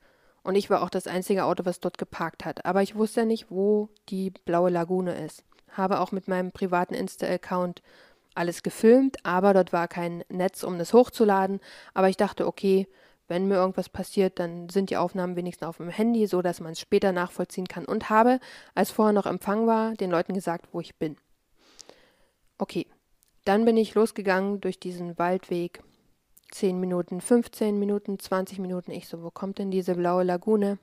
Und 0.42 0.56
ich 0.56 0.70
war 0.70 0.82
auch 0.82 0.90
das 0.90 1.08
einzige 1.08 1.46
Auto, 1.46 1.66
was 1.66 1.80
dort 1.80 1.98
geparkt 1.98 2.44
hat. 2.44 2.66
Aber 2.66 2.82
ich 2.82 2.96
wusste 2.96 3.22
ja 3.22 3.26
nicht, 3.26 3.50
wo 3.50 3.90
die 4.10 4.32
blaue 4.32 4.70
Lagune 4.70 5.14
ist. 5.26 5.44
Habe 5.72 6.00
auch 6.00 6.12
mit 6.12 6.28
meinem 6.28 6.52
privaten 6.52 6.94
Insta-Account 6.94 7.82
alles 8.36 8.64
gefilmt, 8.64 9.18
aber 9.24 9.54
dort 9.54 9.74
war 9.74 9.88
kein 9.88 10.24
Netz, 10.28 10.64
um 10.64 10.80
das 10.80 10.92
hochzuladen. 10.92 11.60
Aber 11.94 12.10
ich 12.10 12.18
dachte, 12.18 12.48
okay, 12.48 12.88
wenn 13.28 13.48
mir 13.48 13.56
irgendwas 13.56 13.90
passiert, 13.90 14.40
dann 14.40 14.70
sind 14.70 14.90
die 14.90 14.98
Aufnahmen 14.98 15.36
wenigstens 15.36 15.68
auf 15.68 15.78
dem 15.78 15.90
Handy, 15.90 16.28
so 16.28 16.42
dass 16.42 16.60
man 16.60 16.74
es 16.74 16.80
später 16.80 17.12
nachvollziehen 17.12 17.68
kann. 17.68 17.86
Und 17.86 18.10
habe, 18.10 18.40
als 18.76 18.92
vorher 18.92 19.14
noch 19.14 19.28
Empfang 19.28 19.68
war, 19.68 19.94
den 19.94 20.12
Leuten 20.12 20.34
gesagt, 20.34 20.68
wo 20.72 20.82
ich 20.82 20.96
bin. 20.96 21.16
Okay, 22.58 22.88
dann 23.46 23.66
bin 23.66 23.78
ich 23.78 23.96
losgegangen 23.96 24.62
durch 24.62 24.80
diesen 24.80 25.18
Waldweg. 25.18 25.82
10 26.52 26.80
Minuten, 26.80 27.20
15 27.20 27.80
Minuten, 27.80 28.20
20 28.20 28.60
Minuten. 28.60 28.92
Ich 28.92 29.08
so, 29.08 29.24
wo 29.24 29.32
kommt 29.32 29.58
denn 29.58 29.72
diese 29.72 29.96
blaue 29.96 30.24
Lagune? 30.24 30.78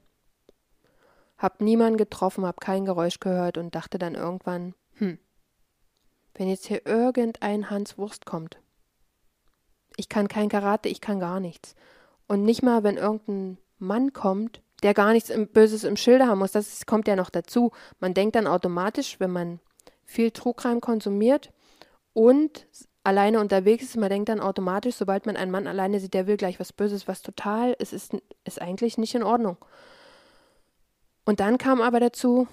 Hab 1.39 1.61
niemanden 1.61 1.97
getroffen, 1.97 2.45
hab 2.45 2.61
kein 2.61 2.85
Geräusch 2.85 3.21
gehört 3.21 3.57
und 3.57 3.75
dachte 3.75 3.99
dann 3.99 4.15
irgendwann, 4.15 4.75
hm, 4.97 5.19
wenn 6.35 6.49
jetzt 6.49 6.67
hier 6.67 6.87
irgendein 6.87 7.71
Hans 7.71 7.97
Wurst 7.99 8.27
kommt. 8.27 8.59
Ich 9.97 10.09
kann 10.09 10.29
kein 10.29 10.49
Karate, 10.49 10.89
ich 10.89 11.01
kann 11.01 11.21
gar 11.21 11.41
nichts. 11.41 11.77
Und 12.27 12.45
nicht 12.45 12.63
mal, 12.63 12.83
wenn 12.83 12.97
irgendein 12.97 13.59
Mann 13.79 14.13
kommt, 14.13 14.63
der 14.83 14.95
gar 14.95 15.13
nichts 15.13 15.33
Böses 15.53 15.85
im 15.85 15.97
Schilde 15.97 16.27
haben 16.27 16.39
muss, 16.41 16.53
das 16.53 16.85
kommt 16.85 17.07
ja 17.07 17.17
noch 17.17 17.31
dazu. 17.31 17.71
Man 18.01 18.15
denkt 18.15 18.35
dann 18.35 18.47
automatisch, 18.47 19.21
wenn 19.21 19.31
man 19.31 19.61
viel 20.05 20.31
Trugreim 20.31 20.81
konsumiert 20.81 21.53
und 22.13 22.67
alleine 23.05 23.41
unterwegs 23.41 23.85
ist, 23.85 23.97
man 23.97 24.11
denkt 24.11 24.29
dann 24.29 24.41
automatisch, 24.41 24.95
sobald 24.95 25.27
man 25.27 25.37
einen 25.37 25.51
Mann 25.51 25.67
alleine 25.67 26.01
sieht, 26.01 26.15
der 26.15 26.27
will 26.27 26.37
gleich 26.37 26.61
was 26.61 26.73
Böses, 26.73 27.09
was 27.09 27.23
total, 27.23 27.77
es 27.79 27.93
ist, 27.93 28.17
ist 28.45 28.61
eigentlich 28.61 28.99
nicht 28.99 29.15
in 29.15 29.23
Ordnung. 29.23 29.57
Und 31.25 31.41
dann 31.41 31.59
kam 31.59 31.81
aber 31.81 32.01
dazu, 32.01 32.49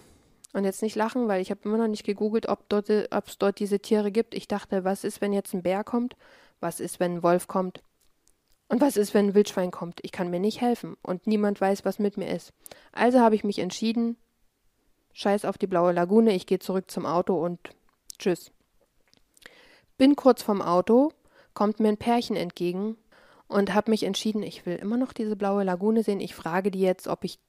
und 0.53 0.63
jetzt 0.63 0.81
nicht 0.81 0.95
lachen, 0.95 1.27
weil 1.27 1.41
ich 1.41 1.51
habe 1.51 1.61
immer 1.65 1.77
noch 1.77 1.87
nicht 1.87 2.05
gegoogelt, 2.05 2.47
ob 2.47 2.71
es 2.71 3.37
dort 3.37 3.59
diese 3.59 3.79
Tiere 3.79 4.11
gibt. 4.11 4.33
Ich 4.33 4.47
dachte, 4.47 4.83
was 4.83 5.03
ist, 5.03 5.21
wenn 5.21 5.33
jetzt 5.33 5.53
ein 5.53 5.61
Bär 5.61 5.83
kommt? 5.83 6.15
Was 6.59 6.79
ist, 6.79 6.99
wenn 6.99 7.15
ein 7.15 7.23
Wolf 7.23 7.47
kommt? 7.47 7.83
Und 8.67 8.81
was 8.81 8.97
ist, 8.97 9.13
wenn 9.13 9.27
ein 9.27 9.35
Wildschwein 9.35 9.71
kommt? 9.71 9.99
Ich 10.03 10.11
kann 10.11 10.29
mir 10.29 10.39
nicht 10.39 10.61
helfen 10.61 10.97
und 11.01 11.27
niemand 11.27 11.61
weiß, 11.61 11.85
was 11.85 11.99
mit 11.99 12.17
mir 12.17 12.33
ist. 12.33 12.53
Also 12.91 13.19
habe 13.19 13.35
ich 13.35 13.43
mich 13.43 13.59
entschieden, 13.59 14.17
scheiß 15.13 15.45
auf 15.45 15.57
die 15.57 15.67
blaue 15.67 15.91
Lagune, 15.91 16.33
ich 16.33 16.47
gehe 16.47 16.59
zurück 16.59 16.89
zum 16.89 17.05
Auto 17.05 17.35
und 17.43 17.59
tschüss. 18.17 18.51
Bin 19.97 20.15
kurz 20.15 20.43
vorm 20.43 20.61
Auto, 20.61 21.11
kommt 21.53 21.79
mir 21.79 21.89
ein 21.89 21.97
Pärchen 21.97 22.35
entgegen 22.35 22.97
und 23.47 23.73
habe 23.73 23.91
mich 23.91 24.03
entschieden, 24.03 24.43
ich 24.43 24.65
will 24.65 24.75
immer 24.75 24.97
noch 24.97 25.13
diese 25.13 25.35
blaue 25.35 25.63
Lagune 25.63 26.03
sehen. 26.03 26.19
Ich 26.19 26.35
frage 26.35 26.69
die 26.69 26.81
jetzt, 26.81 27.07
ob 27.07 27.23
ich 27.23 27.39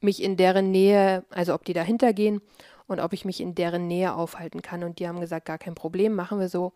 mich 0.00 0.22
in 0.22 0.36
deren 0.36 0.70
Nähe, 0.70 1.24
also 1.30 1.54
ob 1.54 1.64
die 1.64 1.74
dahinter 1.74 2.12
gehen 2.12 2.40
und 2.86 3.00
ob 3.00 3.12
ich 3.12 3.24
mich 3.24 3.40
in 3.40 3.54
deren 3.54 3.86
Nähe 3.86 4.14
aufhalten 4.14 4.62
kann. 4.62 4.82
Und 4.82 4.98
die 4.98 5.06
haben 5.06 5.20
gesagt, 5.20 5.46
gar 5.46 5.58
kein 5.58 5.74
Problem, 5.74 6.14
machen 6.14 6.40
wir 6.40 6.48
so. 6.48 6.72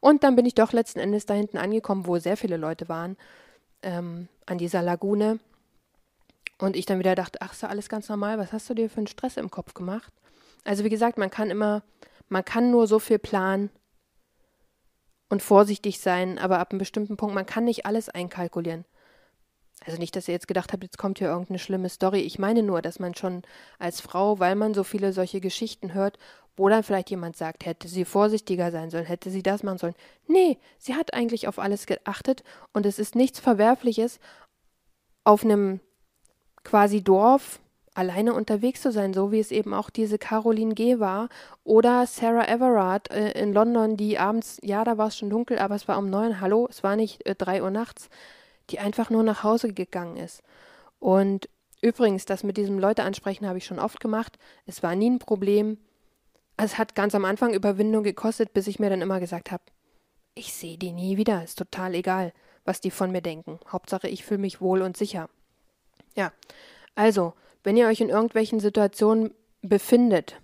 Und 0.00 0.22
dann 0.24 0.36
bin 0.36 0.46
ich 0.46 0.54
doch 0.54 0.72
letzten 0.72 1.00
Endes 1.00 1.26
da 1.26 1.34
hinten 1.34 1.58
angekommen, 1.58 2.06
wo 2.06 2.18
sehr 2.18 2.36
viele 2.36 2.56
Leute 2.56 2.88
waren, 2.88 3.16
ähm, 3.82 4.28
an 4.46 4.58
dieser 4.58 4.82
Lagune. 4.82 5.38
Und 6.58 6.76
ich 6.76 6.86
dann 6.86 6.98
wieder 6.98 7.14
dachte, 7.14 7.40
ach, 7.40 7.52
ist 7.52 7.62
ja 7.62 7.68
alles 7.68 7.88
ganz 7.88 8.08
normal, 8.08 8.38
was 8.38 8.52
hast 8.52 8.68
du 8.68 8.74
dir 8.74 8.90
für 8.90 8.98
einen 8.98 9.06
Stress 9.06 9.36
im 9.36 9.50
Kopf 9.50 9.74
gemacht? 9.74 10.12
Also 10.64 10.84
wie 10.84 10.90
gesagt, 10.90 11.16
man 11.16 11.30
kann 11.30 11.50
immer, 11.50 11.82
man 12.28 12.44
kann 12.44 12.70
nur 12.70 12.86
so 12.86 12.98
viel 12.98 13.18
planen 13.18 13.70
und 15.28 15.42
vorsichtig 15.42 16.00
sein, 16.00 16.38
aber 16.38 16.58
ab 16.58 16.70
einem 16.70 16.78
bestimmten 16.78 17.16
Punkt, 17.16 17.34
man 17.34 17.46
kann 17.46 17.64
nicht 17.64 17.86
alles 17.86 18.08
einkalkulieren. 18.08 18.84
Also 19.84 19.98
nicht, 19.98 20.16
dass 20.16 20.26
ihr 20.26 20.34
jetzt 20.34 20.48
gedacht 20.48 20.72
habt, 20.72 20.82
jetzt 20.82 20.98
kommt 20.98 21.18
hier 21.18 21.28
irgendeine 21.28 21.58
schlimme 21.58 21.88
Story. 21.88 22.20
Ich 22.20 22.38
meine 22.38 22.62
nur, 22.62 22.82
dass 22.82 22.98
man 22.98 23.14
schon 23.14 23.42
als 23.78 24.00
Frau, 24.00 24.38
weil 24.40 24.56
man 24.56 24.74
so 24.74 24.82
viele 24.82 25.12
solche 25.12 25.40
Geschichten 25.40 25.94
hört, 25.94 26.18
wo 26.56 26.68
dann 26.68 26.82
vielleicht 26.82 27.10
jemand 27.10 27.36
sagt, 27.36 27.64
hätte 27.64 27.86
sie 27.86 28.04
vorsichtiger 28.04 28.72
sein 28.72 28.90
sollen, 28.90 29.04
hätte 29.04 29.30
sie 29.30 29.44
das 29.44 29.62
machen 29.62 29.78
sollen. 29.78 29.94
Nee, 30.26 30.58
sie 30.78 30.96
hat 30.96 31.14
eigentlich 31.14 31.46
auf 31.46 31.60
alles 31.60 31.86
geachtet 31.86 32.42
und 32.72 32.84
es 32.84 32.98
ist 32.98 33.14
nichts 33.14 33.38
Verwerfliches, 33.38 34.18
auf 35.22 35.44
einem 35.44 35.80
quasi 36.64 37.02
Dorf 37.02 37.60
alleine 37.98 38.32
unterwegs 38.32 38.80
zu 38.80 38.92
sein, 38.92 39.12
so 39.12 39.32
wie 39.32 39.40
es 39.40 39.50
eben 39.50 39.74
auch 39.74 39.90
diese 39.90 40.18
Caroline 40.18 40.74
G. 40.74 41.00
war 41.00 41.28
oder 41.64 42.06
Sarah 42.06 42.46
Everard 42.46 43.10
äh, 43.10 43.32
in 43.32 43.52
London, 43.52 43.96
die 43.96 44.18
abends, 44.20 44.58
ja, 44.62 44.84
da 44.84 44.98
war 44.98 45.08
es 45.08 45.18
schon 45.18 45.30
dunkel, 45.30 45.58
aber 45.58 45.74
es 45.74 45.88
war 45.88 45.98
um 45.98 46.08
neun, 46.08 46.40
hallo, 46.40 46.68
es 46.70 46.84
war 46.84 46.94
nicht 46.94 47.26
äh, 47.26 47.34
drei 47.34 47.60
Uhr 47.60 47.72
nachts, 47.72 48.08
die 48.70 48.78
einfach 48.78 49.10
nur 49.10 49.24
nach 49.24 49.42
Hause 49.42 49.72
gegangen 49.72 50.16
ist. 50.16 50.44
Und 51.00 51.48
übrigens, 51.82 52.24
das 52.24 52.44
mit 52.44 52.56
diesem 52.56 52.78
Leute 52.78 53.02
ansprechen 53.02 53.48
habe 53.48 53.58
ich 53.58 53.66
schon 53.66 53.80
oft 53.80 53.98
gemacht. 53.98 54.38
Es 54.64 54.80
war 54.84 54.94
nie 54.94 55.10
ein 55.10 55.18
Problem. 55.18 55.78
Es 56.56 56.78
hat 56.78 56.94
ganz 56.94 57.16
am 57.16 57.24
Anfang 57.24 57.52
Überwindung 57.52 58.04
gekostet, 58.04 58.52
bis 58.52 58.68
ich 58.68 58.78
mir 58.78 58.90
dann 58.90 59.02
immer 59.02 59.18
gesagt 59.18 59.50
habe, 59.50 59.64
ich 60.34 60.52
sehe 60.54 60.78
die 60.78 60.92
nie 60.92 61.16
wieder, 61.16 61.42
ist 61.42 61.58
total 61.58 61.96
egal, 61.96 62.32
was 62.64 62.80
die 62.80 62.92
von 62.92 63.10
mir 63.10 63.22
denken. 63.22 63.58
Hauptsache, 63.66 64.06
ich 64.06 64.24
fühle 64.24 64.38
mich 64.38 64.60
wohl 64.60 64.82
und 64.82 64.96
sicher. 64.96 65.28
Ja, 66.14 66.32
also, 66.94 67.34
wenn 67.64 67.76
ihr 67.76 67.86
euch 67.86 68.00
in 68.00 68.08
irgendwelchen 68.08 68.60
Situationen 68.60 69.32
befindet, 69.62 70.40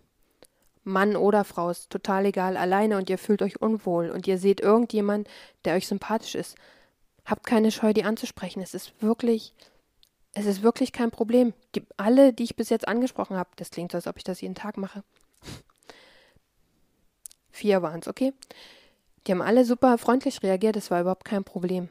Mann 0.82 1.16
oder 1.16 1.44
Frau, 1.44 1.70
ist 1.70 1.90
total 1.90 2.26
egal, 2.26 2.56
alleine 2.56 2.98
und 2.98 3.08
ihr 3.08 3.18
fühlt 3.18 3.42
euch 3.42 3.62
unwohl 3.62 4.10
und 4.10 4.26
ihr 4.26 4.38
seht 4.38 4.60
irgendjemand, 4.60 5.28
der 5.64 5.74
euch 5.74 5.88
sympathisch 5.88 6.34
ist, 6.34 6.56
Habt 7.24 7.46
keine 7.46 7.70
Scheu, 7.70 7.92
die 7.92 8.04
anzusprechen. 8.04 8.60
Es 8.60 8.74
ist 8.74 8.92
wirklich, 9.00 9.54
es 10.32 10.46
ist 10.46 10.62
wirklich 10.62 10.92
kein 10.92 11.10
Problem. 11.10 11.54
Die, 11.74 11.82
alle, 11.96 12.32
die 12.32 12.44
ich 12.44 12.56
bis 12.56 12.68
jetzt 12.68 12.86
angesprochen 12.86 13.36
habe, 13.36 13.50
das 13.56 13.70
klingt 13.70 13.92
so, 13.92 13.96
als 13.96 14.06
ob 14.06 14.16
ich 14.18 14.24
das 14.24 14.40
jeden 14.40 14.54
Tag 14.54 14.76
mache. 14.76 15.02
Vier 17.50 17.82
waren 17.82 18.00
es, 18.00 18.08
okay? 18.08 18.34
Die 19.26 19.32
haben 19.32 19.42
alle 19.42 19.64
super 19.64 19.96
freundlich 19.96 20.42
reagiert, 20.42 20.76
es 20.76 20.90
war 20.90 21.00
überhaupt 21.00 21.24
kein 21.24 21.44
Problem. 21.44 21.88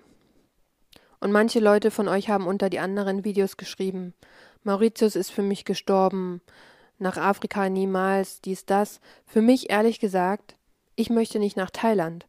Und 1.20 1.32
manche 1.32 1.60
Leute 1.60 1.90
von 1.90 2.08
euch 2.08 2.30
haben 2.30 2.46
unter 2.46 2.70
die 2.70 2.80
anderen 2.80 3.24
Videos 3.24 3.58
geschrieben, 3.58 4.14
Mauritius 4.64 5.16
ist 5.16 5.32
für 5.32 5.42
mich 5.42 5.66
gestorben, 5.66 6.42
nach 7.00 7.18
Afrika 7.18 7.70
niemals, 7.70 8.42
dies, 8.42 8.66
das. 8.66 9.02
Für 9.26 9.42
mich 9.42 9.70
ehrlich 9.70 10.00
gesagt, 10.00 10.56
ich 10.96 11.10
möchte 11.10 11.40
nicht 11.40 11.58
nach 11.58 11.72
Thailand 11.72 12.26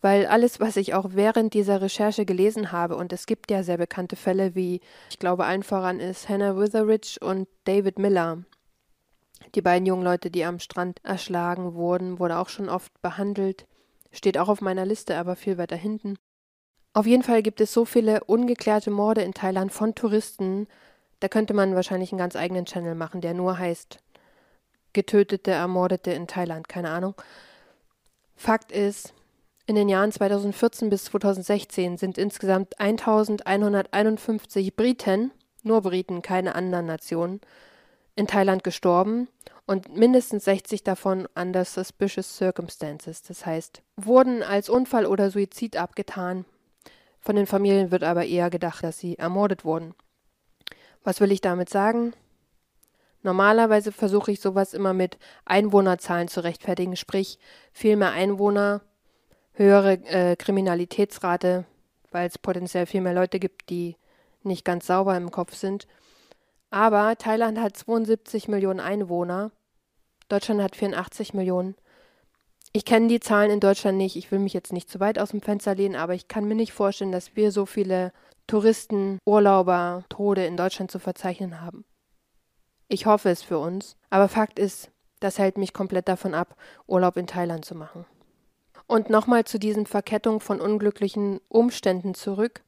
weil 0.00 0.26
alles, 0.26 0.60
was 0.60 0.76
ich 0.76 0.94
auch 0.94 1.06
während 1.14 1.54
dieser 1.54 1.80
Recherche 1.80 2.24
gelesen 2.24 2.70
habe, 2.70 2.96
und 2.96 3.12
es 3.12 3.26
gibt 3.26 3.50
ja 3.50 3.62
sehr 3.62 3.78
bekannte 3.78 4.16
Fälle 4.16 4.54
wie, 4.54 4.80
ich 5.10 5.18
glaube, 5.18 5.44
allen 5.44 5.62
voran 5.62 6.00
ist 6.00 6.28
Hannah 6.28 6.56
Witheridge 6.56 7.18
und 7.20 7.48
David 7.64 7.98
Miller. 7.98 8.44
Die 9.54 9.62
beiden 9.62 9.84
jungen 9.84 10.04
Leute, 10.04 10.30
die 10.30 10.44
am 10.44 10.58
Strand 10.60 11.00
erschlagen 11.02 11.74
wurden, 11.74 12.18
wurde 12.18 12.38
auch 12.38 12.48
schon 12.48 12.68
oft 12.68 12.92
behandelt. 13.02 13.66
Steht 14.12 14.38
auch 14.38 14.48
auf 14.48 14.60
meiner 14.60 14.86
Liste, 14.86 15.16
aber 15.16 15.34
viel 15.34 15.58
weiter 15.58 15.76
hinten. 15.76 16.16
Auf 16.92 17.06
jeden 17.06 17.22
Fall 17.22 17.42
gibt 17.42 17.60
es 17.60 17.72
so 17.72 17.84
viele 17.84 18.24
ungeklärte 18.24 18.90
Morde 18.90 19.22
in 19.22 19.34
Thailand 19.34 19.72
von 19.72 19.94
Touristen, 19.94 20.66
da 21.20 21.28
könnte 21.28 21.54
man 21.54 21.74
wahrscheinlich 21.74 22.12
einen 22.12 22.18
ganz 22.18 22.36
eigenen 22.36 22.66
Channel 22.66 22.94
machen, 22.94 23.20
der 23.20 23.34
nur 23.34 23.58
heißt 23.58 23.98
Getötete, 24.92 25.50
Ermordete 25.50 26.12
in 26.12 26.26
Thailand, 26.26 26.68
keine 26.68 26.90
Ahnung. 26.90 27.14
Fakt 28.34 28.72
ist, 28.72 29.12
In 29.68 29.74
den 29.74 29.88
Jahren 29.88 30.12
2014 30.12 30.90
bis 30.90 31.06
2016 31.06 31.96
sind 31.96 32.18
insgesamt 32.18 32.78
1151 32.78 34.76
Briten, 34.76 35.32
nur 35.64 35.82
Briten, 35.82 36.22
keine 36.22 36.54
anderen 36.54 36.86
Nationen, 36.86 37.40
in 38.14 38.28
Thailand 38.28 38.62
gestorben 38.62 39.28
und 39.66 39.96
mindestens 39.96 40.44
60 40.44 40.84
davon 40.84 41.26
under 41.34 41.64
suspicious 41.64 42.36
circumstances, 42.36 43.22
das 43.22 43.44
heißt, 43.44 43.82
wurden 43.96 44.44
als 44.44 44.68
Unfall 44.68 45.04
oder 45.04 45.32
Suizid 45.32 45.76
abgetan. 45.76 46.44
Von 47.20 47.34
den 47.34 47.48
Familien 47.48 47.90
wird 47.90 48.04
aber 48.04 48.24
eher 48.24 48.50
gedacht, 48.50 48.84
dass 48.84 48.98
sie 48.98 49.18
ermordet 49.18 49.64
wurden. 49.64 49.94
Was 51.06 51.20
will 51.20 51.30
ich 51.30 51.40
damit 51.40 51.70
sagen? 51.70 52.14
Normalerweise 53.22 53.92
versuche 53.92 54.32
ich 54.32 54.40
sowas 54.40 54.74
immer 54.74 54.92
mit 54.92 55.18
Einwohnerzahlen 55.44 56.26
zu 56.26 56.42
rechtfertigen, 56.42 56.96
sprich 56.96 57.38
viel 57.72 57.94
mehr 57.94 58.10
Einwohner, 58.10 58.80
höhere 59.52 59.92
äh, 60.06 60.34
Kriminalitätsrate, 60.34 61.64
weil 62.10 62.26
es 62.26 62.38
potenziell 62.38 62.86
viel 62.86 63.02
mehr 63.02 63.14
Leute 63.14 63.38
gibt, 63.38 63.70
die 63.70 63.94
nicht 64.42 64.64
ganz 64.64 64.88
sauber 64.88 65.16
im 65.16 65.30
Kopf 65.30 65.54
sind. 65.54 65.86
Aber 66.70 67.16
Thailand 67.16 67.60
hat 67.60 67.76
72 67.76 68.48
Millionen 68.48 68.80
Einwohner, 68.80 69.52
Deutschland 70.28 70.60
hat 70.60 70.74
84 70.74 71.34
Millionen. 71.34 71.76
Ich 72.72 72.84
kenne 72.84 73.06
die 73.06 73.20
Zahlen 73.20 73.52
in 73.52 73.60
Deutschland 73.60 73.96
nicht, 73.96 74.16
ich 74.16 74.32
will 74.32 74.40
mich 74.40 74.54
jetzt 74.54 74.72
nicht 74.72 74.90
zu 74.90 74.98
weit 74.98 75.20
aus 75.20 75.30
dem 75.30 75.40
Fenster 75.40 75.76
lehnen, 75.76 75.94
aber 75.94 76.14
ich 76.14 76.26
kann 76.26 76.48
mir 76.48 76.56
nicht 76.56 76.72
vorstellen, 76.72 77.12
dass 77.12 77.36
wir 77.36 77.52
so 77.52 77.64
viele 77.64 78.12
Touristen, 78.46 79.18
Urlauber, 79.24 80.04
Tode 80.08 80.46
in 80.46 80.56
Deutschland 80.56 80.90
zu 80.90 80.98
verzeichnen 80.98 81.60
haben. 81.60 81.84
Ich 82.88 83.06
hoffe 83.06 83.30
es 83.30 83.42
für 83.42 83.58
uns. 83.58 83.96
Aber 84.10 84.28
Fakt 84.28 84.58
ist, 84.58 84.90
das 85.20 85.38
hält 85.38 85.58
mich 85.58 85.72
komplett 85.72 86.08
davon 86.08 86.34
ab, 86.34 86.56
Urlaub 86.86 87.16
in 87.16 87.26
Thailand 87.26 87.64
zu 87.64 87.74
machen. 87.74 88.04
Und 88.86 89.10
nochmal 89.10 89.44
zu 89.44 89.58
diesen 89.58 89.86
Verkettung 89.86 90.40
von 90.40 90.60
unglücklichen 90.60 91.40
Umständen 91.48 92.14
zurück. 92.14 92.62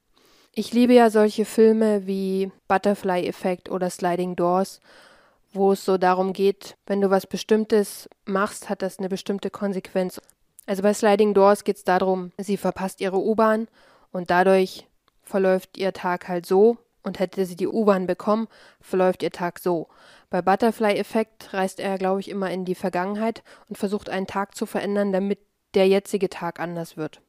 Ich 0.52 0.72
liebe 0.72 0.94
ja 0.94 1.10
solche 1.10 1.44
Filme 1.44 2.06
wie 2.06 2.50
Butterfly 2.66 3.26
Effect 3.28 3.70
oder 3.70 3.90
Sliding 3.90 4.34
Doors, 4.34 4.80
wo 5.52 5.72
es 5.72 5.84
so 5.84 5.96
darum 5.98 6.32
geht, 6.32 6.76
wenn 6.86 7.00
du 7.00 7.10
was 7.10 7.26
Bestimmtes 7.26 8.08
machst, 8.24 8.68
hat 8.68 8.82
das 8.82 8.98
eine 8.98 9.08
bestimmte 9.08 9.50
Konsequenz. 9.50 10.20
Also 10.66 10.82
bei 10.82 10.92
Sliding 10.92 11.34
Doors 11.34 11.62
geht 11.62 11.76
es 11.76 11.84
darum, 11.84 12.32
sie 12.38 12.56
verpasst 12.56 13.00
ihre 13.00 13.18
U-Bahn 13.18 13.68
und 14.10 14.30
dadurch 14.30 14.88
verläuft 15.28 15.76
ihr 15.76 15.92
Tag 15.92 16.26
halt 16.28 16.46
so, 16.46 16.78
und 17.02 17.18
hätte 17.18 17.44
sie 17.46 17.56
die 17.56 17.66
U-Bahn 17.66 18.06
bekommen, 18.06 18.48
verläuft 18.80 19.22
ihr 19.22 19.30
Tag 19.30 19.58
so. 19.58 19.88
Bei 20.30 20.42
Butterfly-Effekt 20.42 21.54
reist 21.54 21.80
er, 21.80 21.98
glaube 21.98 22.20
ich, 22.20 22.28
immer 22.28 22.50
in 22.50 22.64
die 22.64 22.74
Vergangenheit 22.74 23.42
und 23.68 23.76
versucht 23.76 24.08
einen 24.08 24.26
Tag 24.26 24.54
zu 24.54 24.66
verändern, 24.66 25.12
damit 25.12 25.40
der 25.74 25.88
jetzige 25.88 26.28
Tag 26.28 26.60
anders 26.60 26.96
wird. 26.96 27.20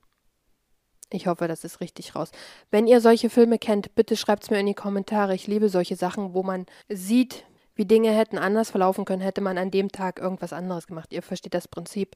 Ich 1.11 1.25
hoffe, 1.27 1.47
das 1.47 1.63
ist 1.63 1.81
richtig 1.81 2.15
raus. 2.15 2.31
Wenn 2.69 2.85
ihr 2.85 3.01
solche 3.01 3.29
Filme 3.29 3.57
kennt, 3.57 3.95
bitte 3.95 4.15
schreibt 4.15 4.43
es 4.43 4.49
mir 4.51 4.59
in 4.59 4.67
die 4.67 4.75
Kommentare. 4.75 5.33
Ich 5.33 5.47
liebe 5.47 5.69
solche 5.69 5.95
Sachen, 5.95 6.33
wo 6.33 6.43
man 6.43 6.67
sieht, 6.87 7.45
wie 7.73 7.85
Dinge 7.85 8.11
hätten 8.11 8.37
anders 8.37 8.69
verlaufen 8.69 9.05
können, 9.05 9.21
hätte 9.21 9.41
man 9.41 9.57
an 9.57 9.71
dem 9.71 9.91
Tag 9.91 10.19
irgendwas 10.19 10.53
anderes 10.53 10.85
gemacht. 10.85 11.11
Ihr 11.11 11.23
versteht 11.23 11.53
das 11.53 11.67
Prinzip. 11.67 12.15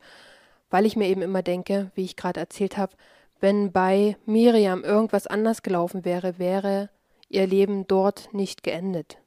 Weil 0.70 0.86
ich 0.86 0.96
mir 0.96 1.08
eben 1.08 1.22
immer 1.22 1.42
denke, 1.42 1.92
wie 1.96 2.04
ich 2.04 2.16
gerade 2.16 2.40
erzählt 2.40 2.78
habe, 2.78 2.94
wenn 3.44 3.74
bei 3.74 4.16
Miriam 4.26 4.86
irgendwas 4.86 5.28
anders 5.28 5.64
gelaufen 5.64 6.06
wäre, 6.06 6.40
wäre 6.40 6.90
ihr 7.28 7.46
Leben 7.46 7.86
dort 7.88 8.34
nicht 8.34 8.64
geendet. 8.64 9.18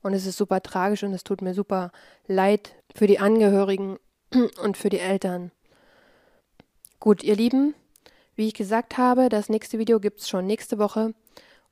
Und 0.00 0.14
es 0.14 0.26
ist 0.26 0.36
super 0.36 0.62
tragisch 0.62 1.02
und 1.02 1.12
es 1.12 1.24
tut 1.24 1.42
mir 1.42 1.54
super 1.54 1.90
leid 2.28 2.76
für 2.94 3.08
die 3.08 3.18
Angehörigen 3.18 3.98
und 4.62 4.76
für 4.76 4.90
die 4.90 5.00
Eltern. 5.00 5.50
Gut, 7.00 7.24
ihr 7.24 7.34
Lieben, 7.34 7.74
wie 8.36 8.46
ich 8.46 8.54
gesagt 8.54 8.96
habe, 8.96 9.28
das 9.28 9.48
nächste 9.48 9.80
Video 9.80 9.98
gibt 9.98 10.20
es 10.20 10.28
schon 10.28 10.46
nächste 10.46 10.78
Woche 10.78 11.12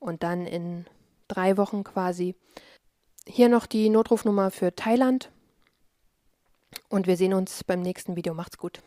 und 0.01 0.25
dann 0.25 0.45
in 0.45 0.87
drei 1.29 1.57
Wochen 1.57 1.85
quasi. 1.85 2.35
Hier 3.29 3.49
noch 3.49 3.67
die 3.67 3.91
Notrufnummer 3.91 4.51
für 4.51 4.75
Thailand 4.75 5.31
und 6.89 7.07
wir 7.07 7.17
sehen 7.17 7.33
uns 7.33 7.63
beim 7.63 7.81
nächsten 7.81 8.17
Video. 8.17 8.35
Macht's 8.35 8.59
gut. 8.59 8.81